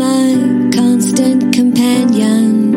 [0.00, 2.72] my constant companion.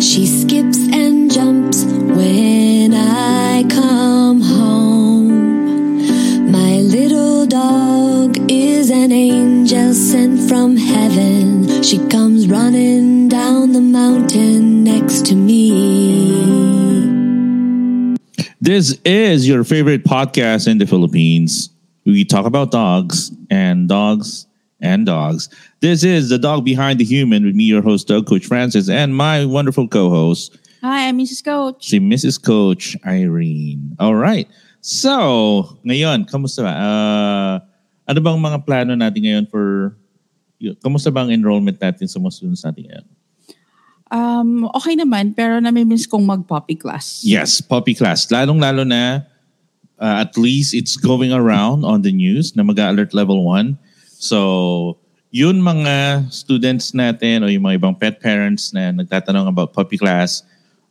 [0.00, 6.00] She skips and jumps when I come home.
[6.50, 11.82] My little dog is an angel sent from heaven.
[11.82, 15.66] She comes running down the mountain next to me.
[18.58, 21.68] This is your favorite podcast in the Philippines.
[22.06, 24.46] We talk about dogs and dogs
[24.80, 25.48] and dogs.
[25.86, 29.14] This is the dog behind the human with me, your host, Doug Coach Francis, and
[29.14, 31.46] my wonderful co-host, Hi, I'm Mrs.
[31.46, 31.86] Coach.
[31.86, 32.42] si Mrs.
[32.42, 33.94] Coach Irene.
[34.02, 34.50] All right.
[34.82, 36.74] So, ngayon, kamusta ba?
[36.74, 37.54] Uh,
[38.02, 39.94] ano bang mga plano natin ngayon for,
[40.82, 43.06] kamusta bang enrollment natin sa mga students natin ngayon?
[44.10, 47.22] Um, okay naman, pero namimiss kong mag-poppy class.
[47.22, 48.26] Yes, puppy class.
[48.26, 49.22] Lalong-lalo na
[50.02, 53.78] uh, at least it's going around on the news na mag-alert level 1.
[54.18, 54.98] So,
[55.36, 60.40] yun mga students natin o yung mga ibang pet parents na nagtatanong about puppy class,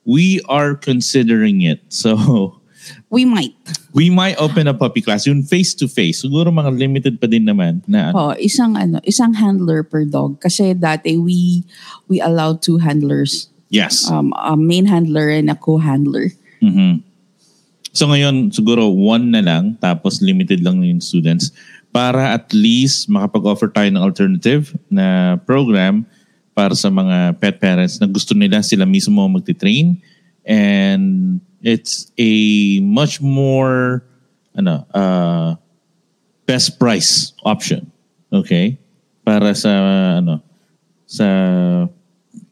[0.06, 1.82] we are considering it.
[1.90, 2.62] So,
[3.10, 3.58] We might.
[3.98, 5.26] we might open a puppy class.
[5.26, 6.22] Yung face-to-face.
[6.22, 8.14] Siguro mga limited pa din naman na ano.
[8.14, 11.66] Oh, isang ano, isang handler per dog kasi dati we
[12.06, 13.50] we allowed two handlers.
[13.74, 14.06] Yes.
[14.06, 16.30] Um, a main handler and a co-handler.
[16.62, 17.02] Mhm.
[17.90, 21.50] So ngayon, siguro one na lang, tapos limited lang yung students
[21.96, 26.04] para at least makapag-offer tayo ng alternative na program
[26.52, 29.96] para sa mga pet parents na gusto nila sila mismo magti-train.
[30.44, 32.32] And it's a
[32.84, 34.04] much more
[34.60, 35.56] ano uh,
[36.44, 37.88] best price option
[38.28, 38.76] okay?
[39.24, 39.72] Para sa
[40.20, 40.44] ano
[41.08, 41.28] sa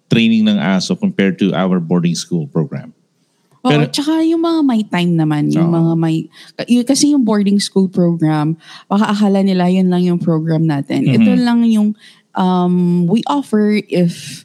[0.08, 2.96] training ng aso compared to our boarding school program
[3.64, 5.80] Oh, Pero- tsaka yung mga may time naman, yung Oo.
[5.80, 6.28] mga may
[6.68, 8.60] y- kasi yung boarding school program,
[8.92, 11.08] baka akala nila yun lang yung program natin.
[11.08, 11.16] Mhm.
[11.16, 11.96] Ito lang yung
[12.36, 14.44] um, we offer if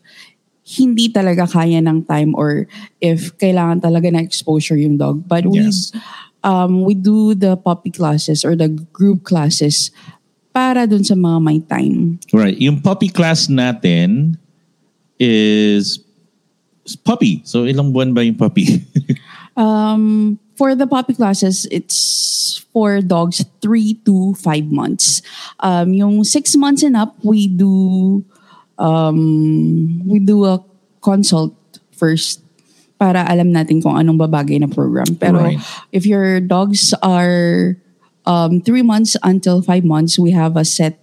[0.69, 2.69] hindi talaga kaya ng time or
[3.01, 5.27] if kailangan talaga ng exposure yung dog.
[5.27, 5.91] But we Yes.
[6.45, 9.91] um, we do the puppy classes or the group classes
[10.55, 12.23] para dun sa mga may time.
[12.31, 12.55] Right.
[12.61, 14.39] Yung puppy class natin
[15.19, 15.99] is
[16.97, 17.43] puppy.
[17.45, 18.85] So ilang buwan ba yung puppy?
[19.59, 25.21] Um, for the puppy classes, it's for dogs three to five months.
[25.59, 28.23] Um, yung six months and up, we do
[28.79, 30.63] um, we do a
[31.03, 31.59] consult
[31.91, 32.39] first
[33.03, 35.19] para alam natin kung anong babagay na program.
[35.19, 35.59] Pero Right.
[35.91, 37.75] if your dogs are
[38.23, 41.03] um, three months until five months, we have a set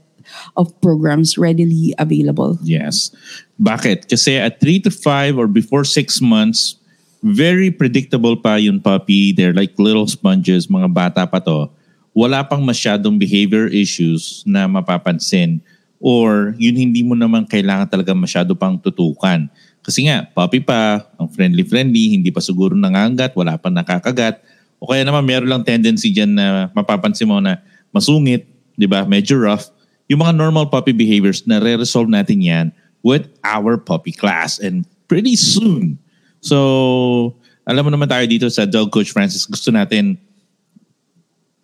[0.55, 2.57] of programs readily available.
[2.63, 3.11] yes.
[3.55, 4.11] Bakit?
[4.11, 6.75] Kasi at 3 to 5 or before 6 months,
[7.23, 9.31] very predictable pa yung puppy.
[9.31, 11.71] They're like little sponges, mga bata pa to.
[12.13, 15.59] Wala pang masyadong behavior issues na mapapansin
[15.99, 19.49] or yun hindi mo naman kailangan talaga masyado pang tutukan.
[19.85, 24.41] Kasi nga, puppy pa, ang friendly-friendly, hindi pa siguro nangangat, wala pa nakakagat.
[24.81, 27.61] O kaya naman meron lang tendency dyan na mapapansin mo na
[27.93, 29.05] masungit, di ba?
[29.05, 29.69] Medyo rough.
[30.09, 32.65] Yung mga normal puppy behaviors, na re-resolve natin yan
[33.01, 34.57] with our puppy class.
[34.61, 35.97] And pretty soon.
[36.41, 40.21] So, alam mo naman tayo dito sa Dog Coach Francis, gusto natin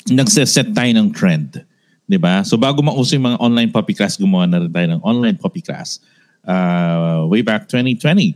[0.09, 1.61] nagse-set tayo ng trend.
[2.11, 2.43] 'di ba?
[2.43, 5.63] So bago mauso yung mga online puppy class, gumawa na rin tayo ng online puppy
[5.63, 6.03] class.
[6.43, 8.35] Uh, way back 2020.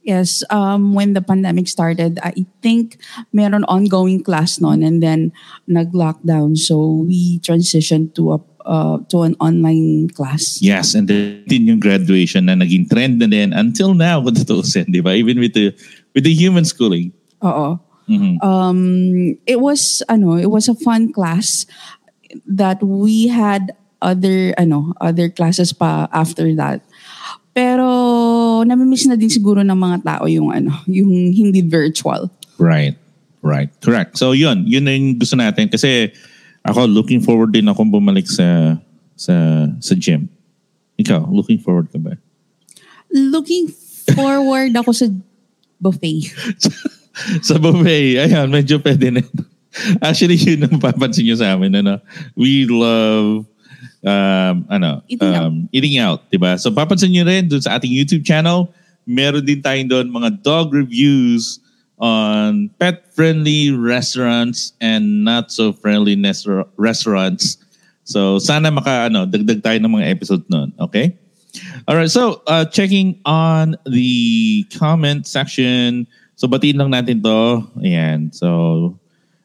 [0.00, 2.96] Yes, um, when the pandemic started, I think
[3.36, 5.28] meron ongoing class noon and then
[5.68, 6.56] nag-lockdown.
[6.56, 10.60] So we transitioned to a uh, to an online class.
[10.62, 15.00] Yes, and then yung graduation na naging trend na din until now kung tutuusin, di
[15.00, 15.16] ba?
[15.16, 15.72] Even with the
[16.12, 17.12] with the human schooling.
[17.44, 17.78] Oo.
[18.10, 18.42] Mhm.
[18.42, 18.80] Um,
[19.46, 21.64] it was ano, it was a fun class
[22.46, 26.82] that we had other ano, other classes pa after that.
[27.54, 27.86] Pero
[28.66, 32.30] namimiss na din siguro ng mga tao yung ano, yung hindi virtual.
[32.58, 32.98] Right.
[33.40, 33.72] Right.
[33.80, 34.20] Correct.
[34.20, 36.12] So yun, yun na yung gusto natin kasi
[36.60, 38.76] ako looking forward din akong bumalik sa
[39.16, 39.34] sa
[39.80, 40.28] sa gym.
[41.00, 42.20] Ikaw, looking forward ka ba?
[43.08, 43.72] Looking
[44.12, 45.06] forward ako sa
[45.80, 46.28] buffet.
[47.48, 49.24] sa buffet, ayan, medyo pwede na.
[50.04, 51.72] Actually, yun ang papansin nyo sa amin.
[51.80, 52.02] Ano?
[52.36, 53.48] We love
[54.04, 55.44] um, ano, Eating out.
[55.46, 56.20] um, eating out.
[56.28, 56.56] Diba?
[56.60, 58.68] So papansin nyo rin dun sa ating YouTube channel,
[59.04, 61.60] meron din tayong doon mga dog reviews
[62.00, 67.60] on pet-friendly restaurants and not so friendly nestra- restaurants.
[68.08, 71.14] So sana maka ano, dagdag tayo ng mga episode noon, okay?
[71.86, 76.08] All right, so uh, checking on the comment section.
[76.34, 77.68] So batiin lang natin 'to.
[77.84, 78.32] Ayan.
[78.32, 78.96] So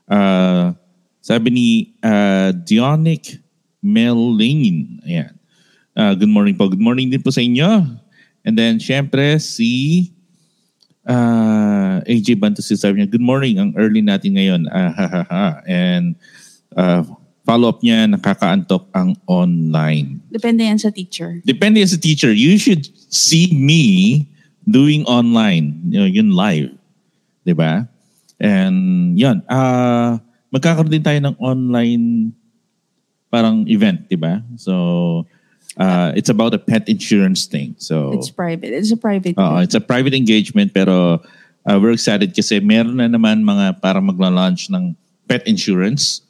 [0.08, 0.72] uh,
[1.20, 1.70] sabi ni
[2.02, 3.44] uh, Dionic
[3.84, 5.04] Melin.
[5.04, 5.36] Ayan.
[5.96, 6.68] Uh, good morning po.
[6.72, 7.88] Good morning din po sa inyo.
[8.46, 10.14] And then, syempre, si
[11.06, 13.62] uh, AJ Bantos sabi niya, good morning.
[13.62, 14.68] Ang early natin ngayon.
[14.70, 15.48] Ah, ha, ha, ha.
[15.66, 16.18] And
[16.76, 17.06] uh,
[17.46, 20.22] follow-up niya, nakakaantok ang online.
[20.34, 21.42] Depende yan sa teacher.
[21.46, 22.34] Depende sa teacher.
[22.34, 24.26] You should see me
[24.66, 25.80] doing online.
[25.90, 26.74] You know, yun live.
[27.46, 27.86] ba?
[28.42, 29.46] And yun.
[29.46, 30.18] Uh,
[30.50, 32.34] magkakaroon din tayo ng online
[33.30, 34.40] parang event, 'di ba?
[34.56, 35.28] So,
[35.78, 37.76] uh, it's about a pet insurance thing.
[37.78, 38.72] So, It's private.
[38.74, 39.36] It's a private.
[39.38, 41.22] Oo, it's a private engagement pero
[41.68, 44.96] uh, we're excited kasi meron na naman mga para magla-launch ng
[45.28, 46.22] pet insurance.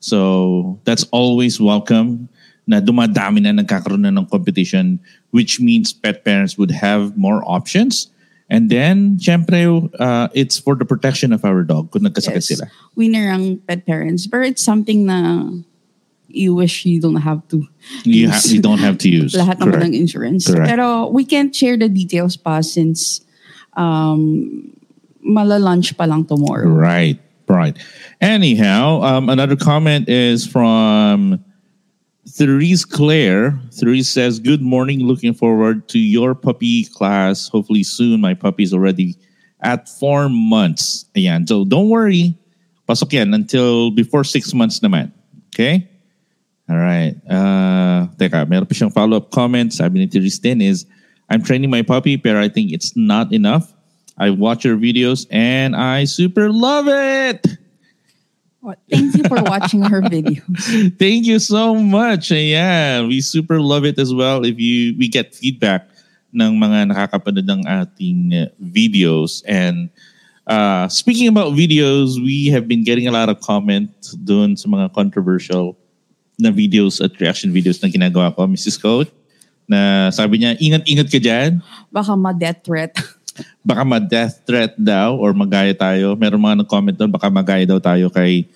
[0.00, 2.28] So that's always welcome
[2.64, 4.98] na dumadami na nagkakaroon na ng competition
[5.30, 8.10] which means pet parents would have more options.
[8.50, 9.62] And then, syempre,
[10.02, 12.50] uh, it's for the protection of our dog kung nagkasakit Yes.
[12.50, 12.66] sila.
[12.98, 14.26] Winner ang pet parents.
[14.26, 15.46] But it's something na
[16.30, 17.66] you wish you don't have to
[18.04, 18.52] You, ha- use.
[18.54, 19.34] you don't have to use.
[19.34, 19.86] lahat naman Correct.
[19.90, 20.46] ng insurance.
[20.46, 20.70] Correct.
[20.70, 23.20] Pero we can't share the details pa since
[23.76, 24.70] um,
[25.24, 26.68] malalunch pa lang tomorrow.
[26.68, 27.18] Right,
[27.48, 27.76] right.
[28.20, 31.42] Anyhow, um, another comment is from
[32.28, 33.58] Therese Claire.
[33.72, 35.00] Therese says, Good morning.
[35.00, 37.48] Looking forward to your puppy class.
[37.48, 38.20] Hopefully soon.
[38.20, 39.16] My puppy is already
[39.62, 41.06] at four months.
[41.16, 41.48] Ayan.
[41.48, 42.36] So don't worry.
[42.88, 45.12] Pasok yan until before six months naman.
[45.54, 45.86] Okay?
[46.70, 47.18] All right.
[47.26, 49.74] Uh, teka, meron pa siyang follow-up comment.
[49.74, 50.86] Sabi ni Therese din is,
[51.26, 53.74] I'm training my puppy pero I think it's not enough.
[54.14, 57.42] I watch your videos and I super love it.
[58.86, 60.46] Thank you for watching her videos.
[61.02, 62.30] Thank you so much.
[62.30, 65.88] Yeah, we super love it as well if you we get feedback
[66.30, 69.88] ng mga nakakapanood ng ating uh, videos and
[70.46, 74.92] uh, speaking about videos, we have been getting a lot of comments doon sa mga
[74.92, 75.79] controversial
[76.40, 78.80] na videos at reaction videos na ginagawa ko, Mrs.
[78.80, 79.12] Coach,
[79.70, 81.62] na sabi niya, ingat-ingat ka dyan.
[81.92, 82.92] Baka ma-death threat.
[83.68, 86.18] baka ma-death threat daw or magaya tayo.
[86.18, 88.48] Meron mga nag-comment doon, baka magaya daw tayo kay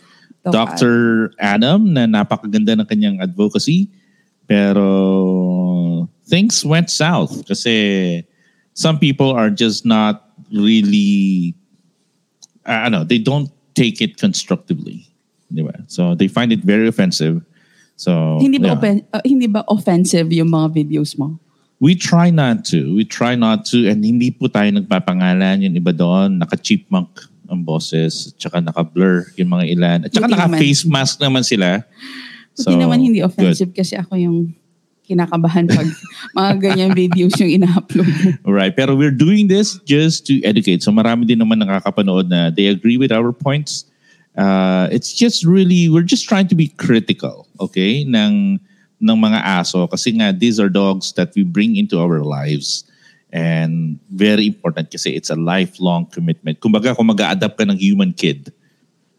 [0.44, 1.30] Doc Dr.
[1.40, 3.88] Adam na napakaganda ng kanyang advocacy.
[4.44, 4.84] Pero
[6.28, 8.20] things went south kasi
[8.76, 11.54] some people are just not really,
[12.68, 15.08] uh, ano, they don't take it constructively.
[15.48, 15.72] Di ba?
[15.88, 17.40] So they find it very offensive.
[17.94, 18.76] So hindi ba yeah.
[18.76, 21.38] open- uh, hindi ba offensive yung mga videos mo?
[21.82, 22.94] We try not to.
[22.96, 23.84] We try not to.
[23.84, 25.66] And hindi po tayo nagpapangalan.
[25.68, 28.32] Yung iba doon, naka-chipmunk ang boses.
[28.32, 29.98] At saka naka-blur yung mga ilan.
[30.06, 31.84] At saka naka-face mask naman sila.
[32.56, 33.28] Buti naman hindi good.
[33.28, 34.54] offensive kasi ako yung
[35.04, 35.88] kinakabahan pag
[36.38, 38.40] mga ganyan videos yung ina-upload.
[38.48, 38.72] Right.
[38.72, 40.80] Pero we're doing this just to educate.
[40.80, 43.84] So marami din naman nakakapanood na they agree with our points.
[44.34, 48.58] Uh, it's just really, we're just trying to be critical, okay, ng,
[49.00, 49.86] ng mga aso.
[49.86, 52.82] Kasi nga, these are dogs that we bring into our lives.
[53.34, 56.62] And very important kasi it's a lifelong commitment.
[56.62, 58.54] Kumbaga, kung mag adapt ka ng human kid,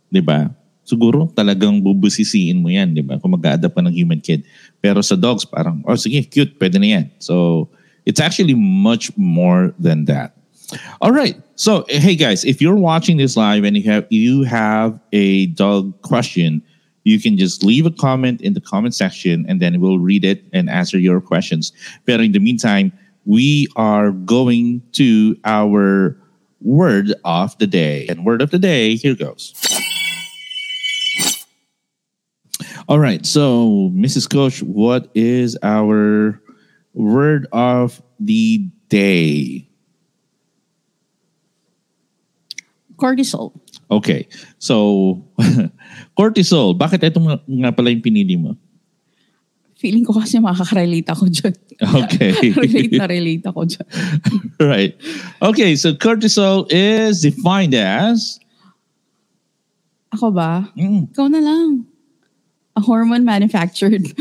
[0.08, 0.52] di ba?
[0.88, 3.20] Siguro talagang bubusisiin mo yan, di ba?
[3.20, 4.48] Kung mag adapt ka ng human kid.
[4.80, 7.06] Pero sa dogs, parang, oh sige, cute, pwede na yan.
[7.20, 7.68] So,
[8.08, 10.32] it's actually much more than that.
[11.02, 11.42] All right.
[11.56, 15.48] So, eh, hey guys, if you're watching this live and you have you have a
[15.48, 16.62] dog question,
[17.04, 20.44] you can just leave a comment in the comment section and then we'll read it
[20.54, 21.72] and answer your questions.
[22.06, 22.92] But in the meantime,
[23.26, 26.18] we are going to our
[26.62, 28.08] word of the day.
[28.08, 29.54] And word of the day, here goes.
[32.88, 33.26] All right.
[33.26, 34.30] So, Mrs.
[34.30, 36.40] Coach, what is our
[36.94, 39.68] word of the day?
[42.96, 43.52] Cortisol.
[43.92, 44.28] Okay.
[44.58, 45.22] So,
[46.18, 46.74] cortisol.
[46.74, 48.56] Bakit ito nga pala yung pinili mo?
[49.76, 51.56] Feeling ko kasi makaka-relate ako dyan.
[51.76, 52.32] Okay.
[52.64, 53.88] relate na relate ako dyan.
[54.64, 54.96] right.
[55.44, 55.76] Okay.
[55.76, 58.40] So, cortisol is defined as...
[60.16, 60.72] Ako ba?
[60.80, 61.84] Mm, Ikaw na lang.
[62.76, 64.16] A hormone manufactured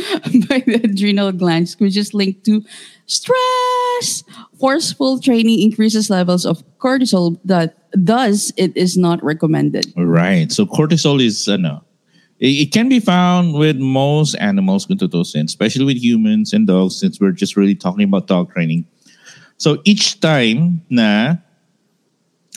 [0.51, 2.67] by the adrenal glands which is linked to
[3.07, 4.27] stress.
[4.59, 9.87] Forceful training increases levels of cortisol that thus it is not recommended.
[9.97, 10.51] right.
[10.53, 11.49] So, cortisol is...
[11.49, 11.85] Uh, ano,
[12.39, 17.33] it, it can be found with most animals, especially with humans and dogs since we're
[17.33, 18.85] just really talking about dog training.
[19.57, 21.39] So, each time na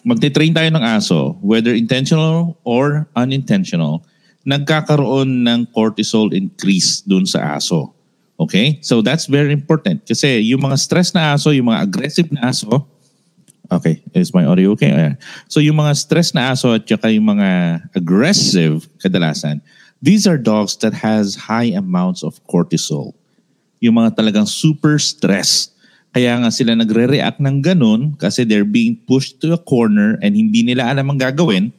[0.08, 4.08] magte-train tayo ng aso, whether intentional or unintentional,
[4.48, 7.92] nagkakaroon ng cortisol increase dun sa aso.
[8.40, 8.80] Okay?
[8.80, 12.88] So that's very important kasi yung mga stress na aso, yung mga aggressive na aso,
[13.72, 14.92] okay, is my audio okay?
[14.92, 15.16] Ayan.
[15.48, 17.50] So yung mga stress na aso at yung mga
[17.96, 19.62] aggressive kadalasan,
[20.02, 23.14] these are dogs that has high amounts of cortisol.
[23.80, 25.70] Yung mga talagang super stress.
[26.16, 30.66] Kaya nga sila nagre-react ng ganun kasi they're being pushed to a corner and hindi
[30.66, 31.70] nila alam ang gagawin.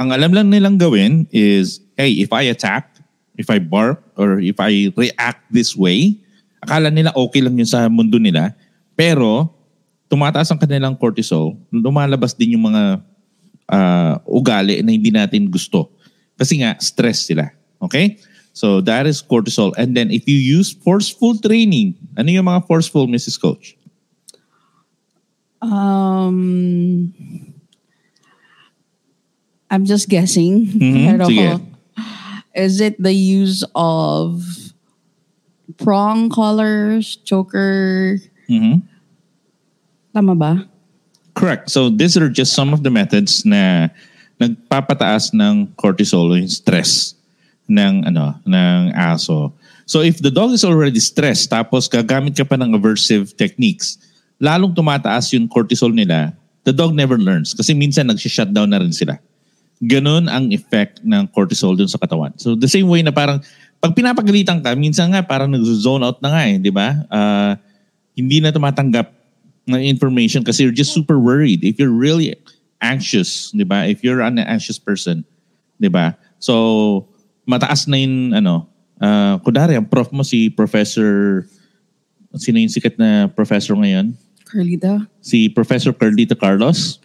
[0.00, 2.90] Ang alam lang nilang gawin is, hey, if I attack,
[3.38, 6.18] if I bark, or if I react this way,
[6.64, 8.56] akala nila okay lang yun sa mundo nila.
[8.98, 9.52] Pero,
[10.12, 13.00] tumataas ang kanilang cortisol, lumalabas din yung mga
[13.72, 15.88] uh, ugali na hindi natin gusto.
[16.36, 17.48] Kasi nga, stress sila.
[17.80, 18.20] Okay?
[18.52, 19.72] So, that is cortisol.
[19.80, 23.40] And then, if you use forceful training, ano yung mga forceful, Mrs.
[23.40, 23.72] Coach?
[25.64, 27.14] Um,
[29.72, 30.68] I'm just guessing.
[30.76, 31.48] Mhm, Pero sige.
[32.52, 34.44] is it the use of
[35.80, 38.20] prong collars, choker?
[38.52, 38.91] Mhm.
[40.12, 40.68] Tama ba?
[41.32, 41.72] Correct.
[41.72, 43.88] So these are just some of the methods na
[44.36, 47.16] nagpapataas ng cortisol o yung stress
[47.68, 49.56] ng ano ng aso.
[49.88, 53.96] So if the dog is already stressed tapos gagamit ka pa ng aversive techniques,
[54.36, 56.36] lalong tumataas yung cortisol nila.
[56.68, 59.18] The dog never learns kasi minsan nag-shutdown na rin sila.
[59.82, 62.36] Ganun ang effect ng cortisol dun sa katawan.
[62.38, 63.42] So the same way na parang
[63.82, 67.02] pag pinapagalitan ka, minsan nga parang nag-zone out na nga eh, di ba?
[67.10, 67.58] Ah,
[68.14, 69.21] hindi na tumatanggap ng
[69.68, 71.62] information kasi you're just super worried.
[71.62, 72.34] If you're really
[72.82, 73.86] anxious, di ba?
[73.86, 75.22] If you're an anxious person,
[75.78, 76.18] di ba?
[76.42, 77.06] So,
[77.46, 78.66] mataas na yung, ano,
[78.98, 81.46] uh, kudari, ang prof mo si Professor,
[82.34, 84.14] sino yung sikat na professor ngayon?
[84.46, 85.06] Carlita?
[85.22, 86.98] Si Professor Carlita Carlos.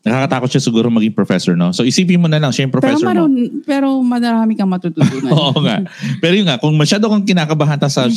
[0.00, 1.76] Nakakatakot siya siguro maging professor, no?
[1.76, 3.12] So, isipin mo na lang, siya yung Pero, professor mo.
[3.12, 3.34] maroon,
[3.68, 5.28] pero marami kang matututunan.
[5.36, 5.84] Oo nga.
[6.24, 8.08] Pero yun nga, kung masyado kang kinakabahan, tas sa,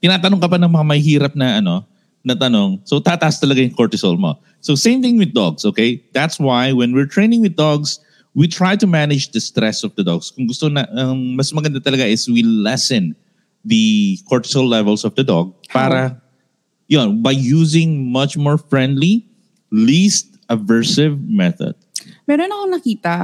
[0.00, 1.84] tinatanong ka pa ng mga mahihirap na ano,
[2.26, 4.34] na tanong, so tataas talaga yung cortisol mo.
[4.58, 6.02] So same thing with dogs, okay?
[6.10, 8.02] That's why when we're training with dogs,
[8.34, 10.34] we try to manage the stress of the dogs.
[10.34, 13.14] Kung gusto na, ang mas maganda talaga is we lessen
[13.62, 16.18] the cortisol levels of the dog para,
[16.90, 19.22] yun, by using much more friendly,
[19.70, 21.78] least aversive method.
[22.26, 23.14] Meron ako nakita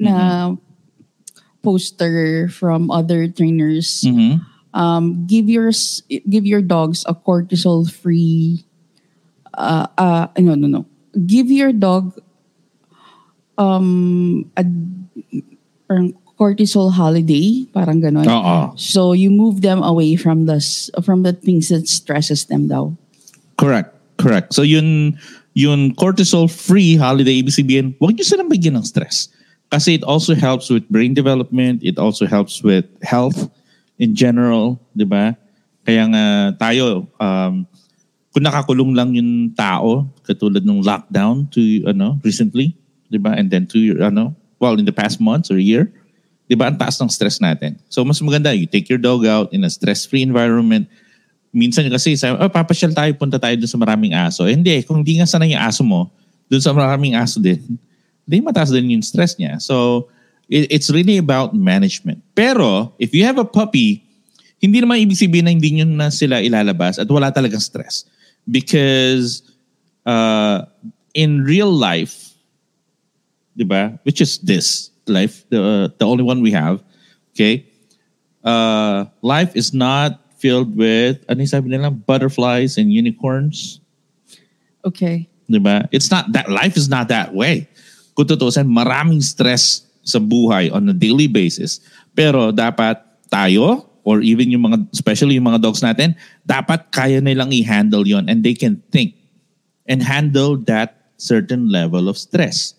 [0.00, 0.56] na
[1.60, 4.00] poster from other trainers.
[4.00, 4.40] Mhm.
[4.76, 5.72] Um, give your
[6.28, 8.68] give your dogs a cortisol free.
[9.56, 10.84] Uh, uh, no, no, no.
[11.16, 12.12] Give your dog
[13.56, 14.68] um a
[15.88, 18.28] parang cortisol holiday, parang ganon.
[18.28, 18.76] Oo.
[18.76, 20.60] So you move them away from the
[21.00, 22.92] from the things that stresses them daw.
[23.56, 23.96] Correct.
[24.20, 24.52] Correct.
[24.52, 25.16] So yun,
[25.56, 29.28] yun cortisol-free holiday, ibig sabihin, huwag niyo silang bigyan ng stress.
[29.72, 31.80] Kasi it also helps with brain development.
[31.80, 33.48] It also helps with health
[33.96, 35.32] in general, di ba?
[35.86, 36.24] Kaya nga
[36.58, 37.64] tayo, um,
[38.32, 42.76] kung nakakulong lang yung tao, katulad ng lockdown to, ano, recently,
[43.08, 43.32] di ba?
[43.32, 45.88] And then to, ano, well, in the past months or year,
[46.44, 47.80] di ba, ang taas ng stress natin.
[47.88, 50.84] So, mas maganda, you take your dog out in a stress-free environment,
[51.56, 54.44] minsan kasi sabi, oh, papasyal tayo, punta tayo dun sa maraming aso.
[54.44, 56.12] Eh, hindi, kung hindi nga sanay yung aso mo,
[56.52, 57.62] dun sa maraming aso din,
[58.28, 59.56] hindi mataas din yung stress niya.
[59.62, 60.06] So,
[60.48, 62.22] it, it's really about management.
[62.34, 64.02] Pero, if you have a puppy,
[64.62, 68.04] hindi naman ibig sabihin na hindi nyo na sila ilalabas at wala talagang stress.
[68.48, 69.42] Because,
[70.06, 70.64] uh,
[71.14, 72.34] in real life,
[73.56, 76.82] di ba, which is this life, the, the only one we have,
[77.34, 77.66] okay,
[78.44, 83.80] uh, life is not filled with, ano yung sabi nila, butterflies and unicorns.
[84.84, 85.28] Okay.
[85.50, 85.88] Di ba?
[85.90, 87.68] It's not that, life is not that way.
[88.14, 91.82] Kung tutusin, maraming stress sa buhay on a daily basis.
[92.14, 96.14] Pero dapat tayo, or even yung mga, especially yung mga dogs natin,
[96.46, 99.18] dapat kaya nilang i-handle yon and they can think
[99.90, 102.78] and handle that certain level of stress.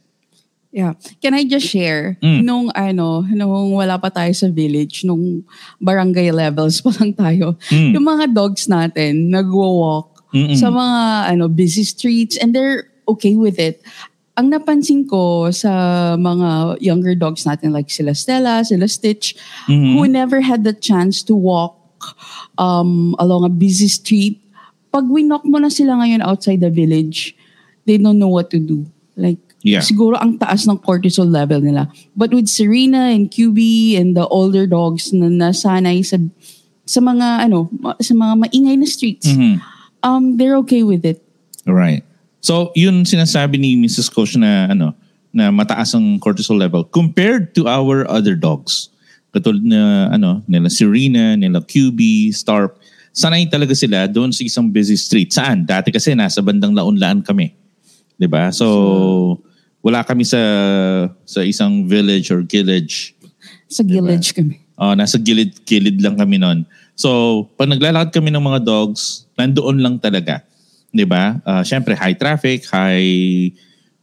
[0.71, 0.93] Yeah.
[1.23, 2.15] Can I just share?
[2.21, 2.39] Mm.
[2.43, 5.41] Nung ano, nung wala pa tayo sa village, nung
[5.81, 7.97] barangay levels pa lang tayo, Mm.
[7.97, 10.55] yung mga dogs natin nagwo-walk Mm-mm.
[10.59, 13.79] sa mga ano busy streets and they're okay with it.
[14.37, 19.33] Ang napansin ko sa mga younger dogs natin like sila Stella, sila Stitch,
[19.65, 19.97] Mhm.
[19.97, 21.73] who never had the chance to walk
[22.61, 24.37] um, along a busy street,
[24.93, 27.33] pag winok mo na sila ngayon outside the village,
[27.89, 28.85] they don't know what to do.
[29.17, 29.81] Like, Yeah.
[29.81, 31.89] siguro ang taas ng cortisol level nila.
[32.13, 33.57] But with Serena and QB
[33.97, 36.21] and the older dogs na nasanay sa
[36.87, 37.67] sa mga ano,
[37.99, 39.59] sa mga maingay na streets, Mhm.
[40.05, 41.19] um they're okay with it.
[41.67, 42.06] Right.
[42.47, 44.07] So, yun sinasabi ni Mrs.
[44.07, 44.95] Coach na ano,
[45.35, 48.87] na mataas ang cortisol level compared to our other dogs.
[49.35, 52.79] Katulad na ano, nila Serena, nila QB, Starp.
[53.11, 55.35] Sanay talaga sila doon sa isang busy street.
[55.35, 55.67] Saan?
[55.67, 57.51] Dati kasi nasa bandang laon-laan kami.
[58.15, 58.47] 'Di ba?
[58.55, 59.43] So,
[59.83, 60.39] wala kami sa
[61.27, 63.11] sa isang village or village
[63.67, 64.63] Sa village kami.
[64.79, 66.63] Oh, nasa gilid-gilid lang kami noon.
[66.95, 70.47] So, pag naglalakad kami ng mga dogs, nandoon lang talaga.
[70.89, 71.37] 'Di ba?
[71.43, 73.51] Uh, Siyempre, high traffic, high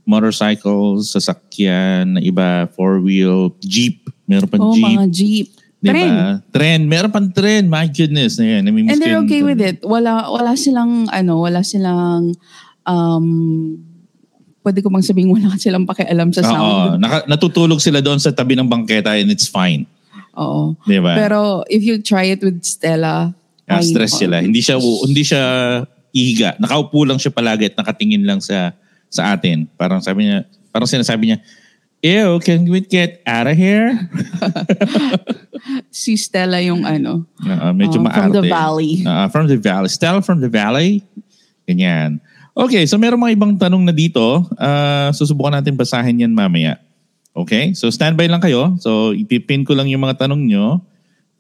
[0.05, 4.05] motorcycles, sasakyan, na iba, four-wheel, jeep.
[4.29, 4.85] Meron pang Oh, jeep.
[4.87, 5.49] mga jeep.
[5.81, 6.09] Di Tren.
[6.09, 6.29] ba?
[6.49, 6.81] Tren.
[6.89, 7.69] Meron pang tren.
[7.69, 8.41] My goodness.
[8.41, 9.85] Ayan, And they're okay with it.
[9.85, 12.33] Wala wala silang ano, wala silang
[12.85, 13.27] um
[14.65, 16.49] pwede ko bang sabihin wala silang pakialam sa Oo.
[16.49, 17.05] sound.
[17.05, 19.85] Naka, natutulog sila doon sa tabi ng bangketa and it's fine.
[20.41, 20.73] Oo.
[20.89, 21.13] Di ba?
[21.21, 24.45] Pero if you try it with Stella, Ah, stress sila.
[24.45, 25.41] Hindi siya hindi siya
[26.15, 26.55] ihiga.
[26.63, 28.73] Nakaupo lang siya palagi at nakatingin lang sa
[29.11, 29.67] sa atin.
[29.75, 31.39] Parang sabi niya, parang sinasabi niya,
[32.05, 33.91] Ew, can we get out of here?
[35.89, 39.01] Si Stella yung ano, Oo, medyo uh, from the valley.
[39.01, 39.89] Oo, from the valley.
[39.89, 41.01] Stella from the valley.
[41.65, 42.21] Ganyan.
[42.53, 44.45] Okay, so meron mga ibang tanong na dito.
[44.61, 46.77] Ah, susubukan natin basahin yan mamaya.
[47.33, 47.73] Okay?
[47.73, 48.77] So standby lang kayo.
[48.79, 50.85] So ipipin ko lang yung mga tanong nyo.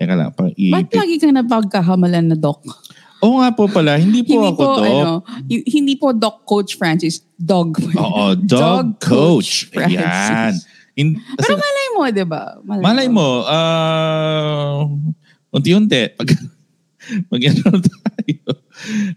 [0.01, 0.35] Teka lang.
[0.35, 2.65] Pa, Ba't lagi kang napagkahamalan na doc?
[3.25, 3.97] Oo nga po pala.
[3.97, 4.85] Hindi po hindi ako po, doc.
[4.85, 5.13] ano,
[5.49, 7.81] y- hindi po Doc Coach Francis, dog.
[7.97, 9.73] Oo, dog, coach.
[9.73, 10.05] Francis.
[10.05, 10.53] Ayan.
[10.95, 12.43] In, Pero malay mo, di ba?
[12.63, 14.87] malay mo, ah,
[15.51, 16.13] unti-unti.
[16.15, 16.29] Pag,
[17.33, 18.45] pag ano tayo.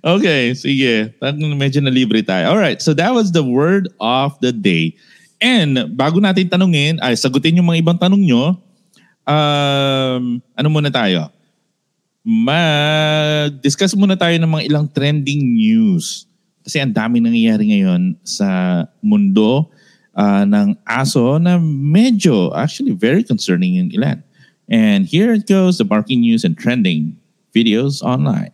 [0.01, 1.13] Okay, sige.
[1.53, 2.55] Medyo na libre tayo.
[2.55, 4.95] Alright, so that was the word of the day.
[5.37, 8.57] And bago natin tanungin, ay sagutin yung mga ibang tanong nyo,
[9.27, 11.29] um, ano muna tayo?
[12.27, 16.27] Mag-discuss muna tayo ng mga ilang trending news.
[16.59, 19.71] Kasi ang dami nangyayari ngayon sa mundo
[20.11, 24.19] ah, ng aso na medyo, actually very concerning yung ilan.
[24.67, 27.15] And here it goes, the barking news and trending
[27.55, 28.51] videos online.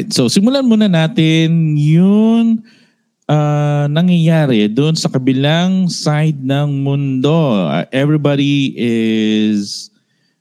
[0.00, 0.16] Alright.
[0.16, 2.64] So simulan muna natin yung
[3.28, 7.68] uh, nangyayari doon sa kabilang side ng mundo.
[7.68, 9.92] Uh, everybody is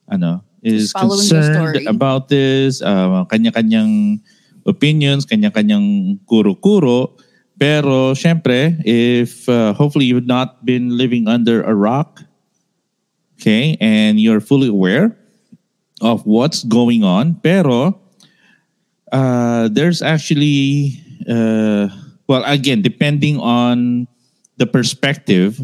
[0.07, 2.79] ano is following concerned about this.
[2.79, 4.23] Uh, kanya-kanyang
[4.63, 7.19] opinions, kanya-kanyang kuro-kuro.
[7.59, 12.23] Pero syempre, if uh, hopefully you've not been living under a rock,
[13.35, 15.19] okay, and you're fully aware
[15.99, 17.99] of what's going on, pero
[19.11, 21.87] uh, there's actually, uh,
[22.27, 24.07] well, again, depending on
[24.57, 25.59] the perspective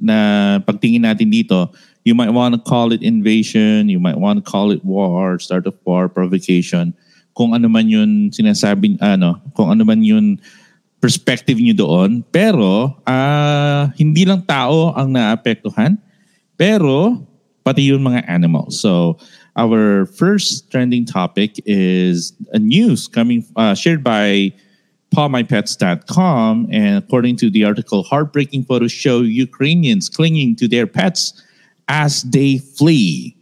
[0.00, 1.72] na pagtingin natin dito,
[2.04, 5.66] you might want to call it invasion, you might want to call it war, start
[5.66, 6.92] of war, provocation,
[7.34, 10.38] kung ano man yun sinasabi, ano, kung ano man yun
[11.00, 12.10] perspective nyo doon.
[12.32, 16.00] Pero, ah, hindi lang tao ang naapektuhan,
[16.56, 17.20] pero
[17.64, 18.80] pati yung mga animals.
[18.80, 19.16] So,
[19.56, 24.52] our first trending topic is a news coming uh, shared by
[25.14, 31.40] PawMyPets.com, and according to the article, heartbreaking photos show Ukrainians clinging to their pets
[31.88, 33.36] as they flee.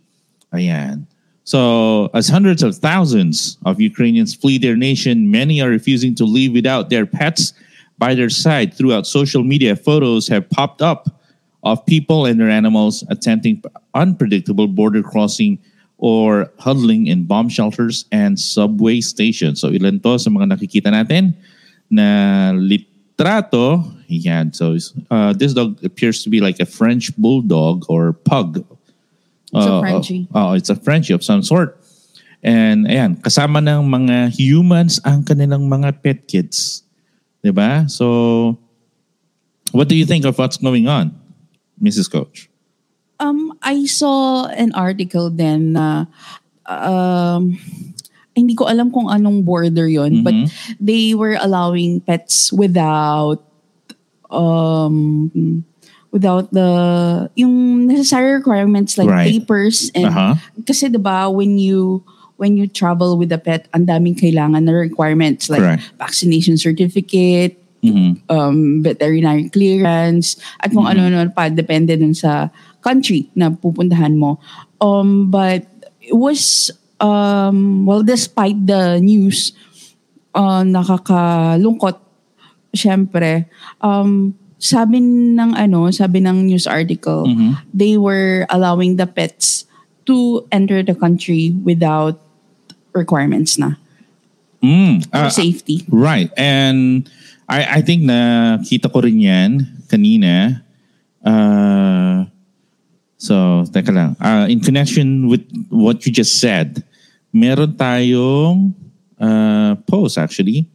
[0.52, 1.06] Ayan.
[1.44, 6.52] So, as hundreds of thousands of Ukrainians flee their nation, many are refusing to leave
[6.52, 7.52] without their pets
[7.98, 8.74] by their side.
[8.74, 11.08] Throughout social media, photos have popped up
[11.64, 13.62] of people and their animals attempting
[13.94, 15.58] unpredictable border crossing
[16.02, 19.62] or huddling in bomb shelters and subway stations.
[19.62, 21.38] So, ilan to sa mga nakikita natin
[21.86, 23.86] na litrato.
[24.10, 24.50] Yan.
[24.50, 24.74] So,
[25.14, 28.66] uh, this dog appears to be like a French bulldog or pug.
[29.54, 30.26] It's a Uh, Frenchie.
[30.34, 31.78] Oh, it's a Frenchie of some sort.
[32.42, 36.82] And ayan, kasama ng mga humans ang kanilang mga pet kids.
[37.46, 37.86] 'Di ba?
[37.86, 38.58] So,
[39.70, 41.14] what do you think of what's going on,
[41.78, 42.10] Mrs.
[42.10, 42.51] Coach?
[43.22, 46.10] Um, I saw an article then na
[46.66, 47.54] um,
[48.34, 50.34] hindi ko alam kung anong border yon but
[50.82, 53.38] they were allowing pets without
[54.32, 55.62] um
[56.10, 56.70] without the
[57.38, 59.28] yung necessary requirements like Right.
[59.30, 60.34] papers and Uh-huh.
[60.66, 62.02] kasi 'di ba when you
[62.40, 65.84] when you travel with a pet ang daming kailangan na requirements like Correct.
[66.00, 67.54] vaccination certificate
[67.84, 68.24] Mhm.
[68.32, 72.48] um, veterinary clearance at kung ano-ano pa depende dun sa
[72.82, 74.42] country na pupuntahan mo.
[74.82, 75.64] Um, but
[76.02, 76.68] it was,
[76.98, 79.54] um, well, despite the news,
[80.34, 82.02] uh, nakakalungkot,
[82.74, 83.46] syempre,
[83.80, 87.26] um, sabi ng ano, sabi ng news article,
[87.74, 89.66] they were allowing the pets
[90.06, 92.18] to enter the country without
[92.92, 93.78] requirements na
[94.62, 95.02] Mm.
[95.10, 95.82] for Ah, safety.
[95.90, 96.30] Right.
[96.38, 97.10] And
[97.50, 99.50] I I think na kita ko rin 'yan
[99.90, 100.62] kanina.
[101.18, 102.30] Uh,
[103.22, 104.16] so, teka lang.
[104.18, 106.82] Uh, in connection with what you just said,
[107.32, 108.74] meron tayong
[109.22, 110.66] uh, post actually.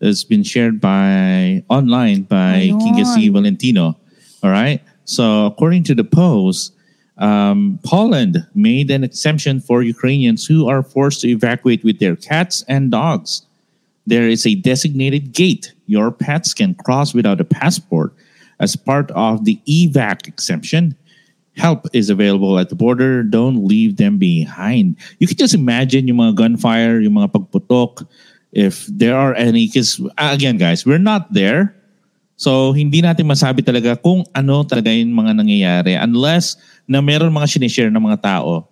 [0.00, 2.74] It's been shared by online by
[3.14, 3.30] C.
[3.30, 3.96] Valentino.
[4.42, 4.82] All right.
[5.04, 6.74] So according to the post,
[7.16, 12.64] um, Poland made an exemption for Ukrainians who are forced to evacuate with their cats
[12.68, 13.46] and dogs.
[14.06, 18.12] There is a designated gate your pets can cross without a passport
[18.60, 20.96] as part of the evac exemption.
[21.54, 23.22] Help is available at the border.
[23.22, 24.98] Don't leave them behind.
[25.22, 28.06] You can just imagine yung mga gunfire, yung mga pagputok,
[28.50, 29.70] if there are any.
[29.70, 31.74] Because again, guys, we're not there.
[32.34, 36.58] So, hindi natin masabi talaga kung ano talaga yung mga nangyayari unless
[36.90, 38.66] na meron mga sinishare ng mga tao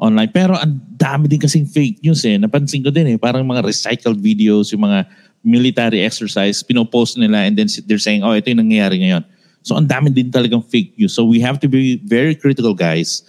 [0.00, 0.32] online.
[0.32, 2.40] Pero ang dami din kasing fake news eh.
[2.40, 3.16] Napansin ko din eh.
[3.20, 5.04] Parang mga recycled videos, yung mga
[5.44, 9.22] military exercise, pinopost nila and then they're saying, oh, ito yung nangyayari ngayon.
[9.62, 11.14] So ang dami din talagang fake news.
[11.14, 13.22] So we have to be very critical guys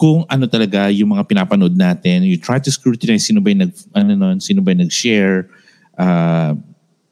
[0.00, 2.24] kung ano talaga yung mga pinapanood natin.
[2.24, 5.46] You try to scrutinize sino ba yung nag, ano nun, sino ba yung nag-share.
[5.94, 6.56] Uh,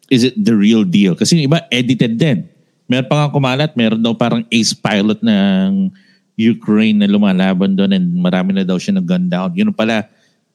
[0.09, 1.13] is it the real deal?
[1.13, 2.49] Kasi yung iba, edited din.
[2.89, 5.93] Meron pa nga kumalat, meron daw parang ace pilot ng
[6.41, 9.53] Ukraine na lumalaban doon and marami na daw siya nag-gun down.
[9.53, 10.09] Yun pala,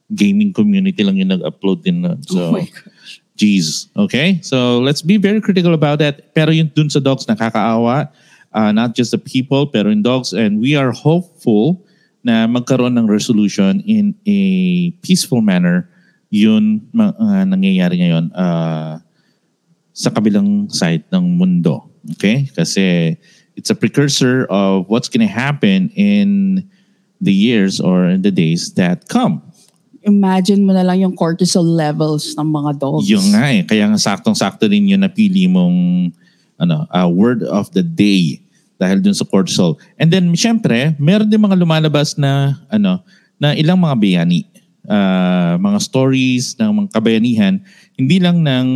[0.10, 2.18] gaming community lang yung nag-upload din nun.
[2.26, 3.23] So, oh my gosh.
[3.38, 3.90] Jeez.
[3.98, 4.40] Okay?
[4.42, 6.34] So let's be very critical about that.
[6.34, 8.10] Pero yung dun sa dogs, nakakaawa.
[8.54, 10.34] Uh, not just the people, pero in dogs.
[10.34, 11.82] And we are hopeful
[12.24, 15.90] na magkaroon ng resolution in a peaceful manner
[16.34, 18.98] yun uh, nangyayari ngayon uh,
[19.94, 21.86] sa kabilang side ng mundo.
[22.18, 22.50] Okay?
[22.58, 23.14] Kasi
[23.54, 26.66] it's a precursor of what's going to happen in
[27.22, 29.46] the years or in the days that come
[30.04, 33.08] imagine mo na lang yung cortisol levels ng mga dogs.
[33.08, 33.64] Yung nga eh.
[33.64, 36.12] Kaya nga saktong-sakto rin yung napili mong
[36.60, 38.44] ano, uh, word of the day
[38.78, 39.80] dahil dun sa cortisol.
[39.96, 43.00] And then, syempre, meron din mga lumalabas na, ano,
[43.40, 44.42] na ilang mga bayani.
[44.84, 47.56] Uh, mga stories ng mga kabayanihan,
[47.96, 48.68] hindi lang ng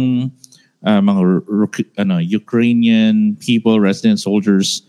[0.87, 1.19] uh, mga
[1.99, 4.87] ano, Ukrainian people, resident soldiers.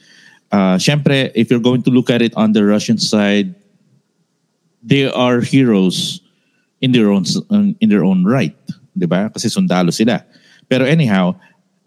[0.55, 3.51] Uh, syempre, if you're going to look at it on the Russian side,
[4.79, 6.23] they are heroes
[6.81, 7.25] in their own
[7.81, 8.55] in their own right,
[8.95, 9.31] 'di ba?
[9.31, 10.23] Kasi sundalo sila.
[10.69, 11.35] Pero anyhow,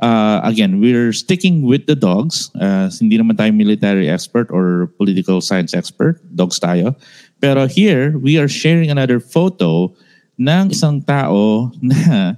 [0.02, 2.50] uh, again, we're sticking with the dogs.
[2.58, 6.20] Uh, hindi naman tayo military expert or political science expert.
[6.34, 6.98] Dogs tayo.
[7.40, 9.94] Pero here, we are sharing another photo
[10.42, 12.36] ng isang tao na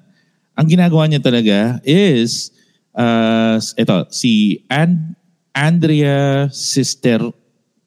[0.53, 2.53] ang ginagawa niya talaga is
[2.93, 5.15] uh, ito, si An-
[5.55, 7.31] Andrea Sister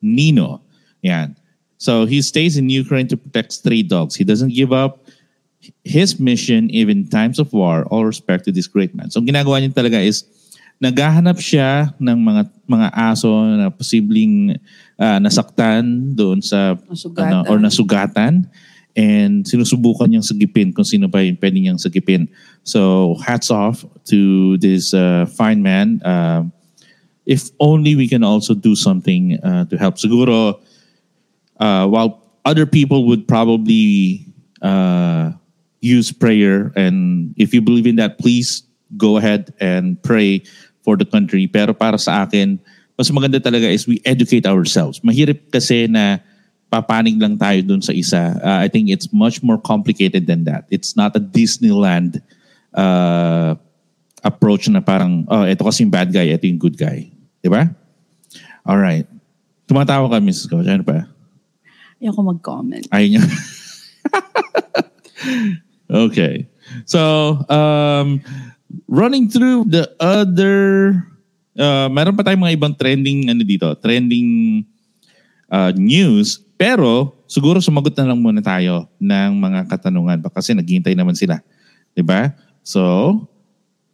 [0.03, 0.63] Nino.
[1.05, 1.37] Yan.
[1.79, 4.17] So he stays in Ukraine to protect stray dogs.
[4.17, 5.05] He doesn't give up
[5.85, 7.85] his mission even in times of war.
[7.91, 9.11] All respect to this great man.
[9.11, 10.25] So ang ginagawa niya talaga is
[10.81, 14.61] naghahanap siya ng mga mga aso na posibleng
[15.01, 17.33] uh, nasaktan doon sa nasugatan.
[17.33, 18.49] Ano, or nasugatan
[18.97, 22.29] and sinusubukan niyang sagipin kung sino pa yung pwede niyang sagipin.
[22.65, 26.01] So hats off to this uh, fine man.
[26.01, 26.49] Uh,
[27.29, 30.01] if only we can also do something uh, to help.
[30.01, 30.65] Siguro
[31.59, 34.27] uh, while other people would probably
[34.63, 35.33] uh,
[35.81, 38.63] use prayer, and if you believe in that, please
[38.97, 40.43] go ahead and pray
[40.83, 41.47] for the country.
[41.51, 42.59] Pero para sa akin,
[42.95, 45.03] mas maganda talaga is we educate ourselves.
[45.03, 46.23] Mahirap kasi na
[46.71, 48.39] papanig lang tayo dun sa isa.
[48.43, 50.67] Uh, I think it's much more complicated than that.
[50.71, 52.23] It's not a Disneyland
[52.75, 53.55] uh,
[54.23, 57.11] approach na parang, oh, ito kasi yung bad guy, ito yung good guy.
[57.43, 57.71] Di ba?
[58.67, 59.07] All right.
[59.71, 60.51] Tumatawa ka, Mrs.
[60.51, 60.67] Coach.
[60.67, 61.07] Ano pa?
[61.97, 62.85] Ayoko mag-comment.
[62.93, 63.23] Ayaw niya.
[65.89, 66.35] okay.
[66.85, 67.01] So,
[67.49, 68.21] um,
[68.85, 70.93] running through the other,
[71.57, 74.63] uh, meron pa tayong mga ibang trending, ano dito, trending
[75.49, 76.43] uh, news.
[76.57, 81.41] Pero, siguro sumagot na lang muna tayo ng mga katanungan kasi naghihintay naman sila.
[82.05, 82.33] ba?
[82.61, 82.83] So,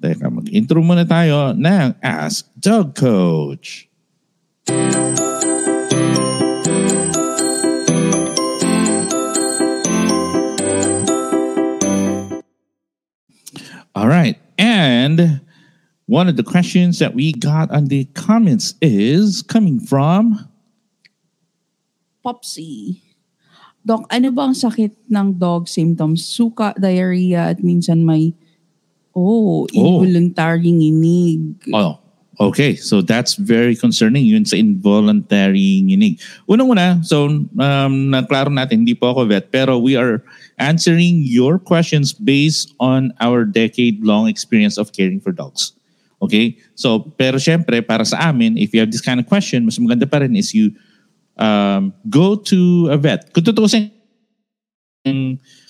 [0.02, 3.86] teka, mag-intro muna tayo ng Ask Dog Coach.
[14.02, 14.34] All right.
[14.58, 15.38] And
[16.10, 20.50] one of the questions that we got on the comments is coming from
[22.18, 22.98] Popsy.
[23.86, 26.26] Doc, ano ba ang sakit ng dog symptoms?
[26.26, 28.34] Suka, diarrhea, at minsan may,
[29.14, 30.02] oh, oh.
[30.02, 31.70] involuntary nginig.
[31.70, 32.01] Oh,
[32.40, 32.76] okay.
[32.76, 36.20] So that's very concerning yun sa involuntary nginig.
[36.48, 40.24] Unang-una, so um, naklaro natin, hindi po ako vet, pero we are
[40.58, 45.72] answering your questions based on our decade-long experience of caring for dogs.
[46.22, 46.56] Okay?
[46.78, 50.06] So, pero syempre, para sa amin, if you have this kind of question, mas maganda
[50.06, 50.70] pa rin is you
[51.36, 53.34] um, go to a vet.
[53.34, 53.90] Kung tutusin,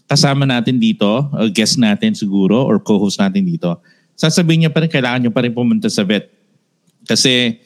[0.04, 1.08] kasama natin dito,
[1.56, 3.80] guest natin siguro, or co-host natin dito,
[4.12, 6.28] sasabihin niya pa rin, kailangan niyo pa rin pumunta sa vet.
[7.12, 7.60] Kasi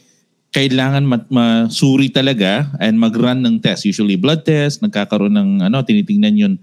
[0.51, 3.87] kailangan masuri talaga and mag-run ng test.
[3.87, 6.55] Usually blood test, nagkakaroon ng ano, tinitingnan yun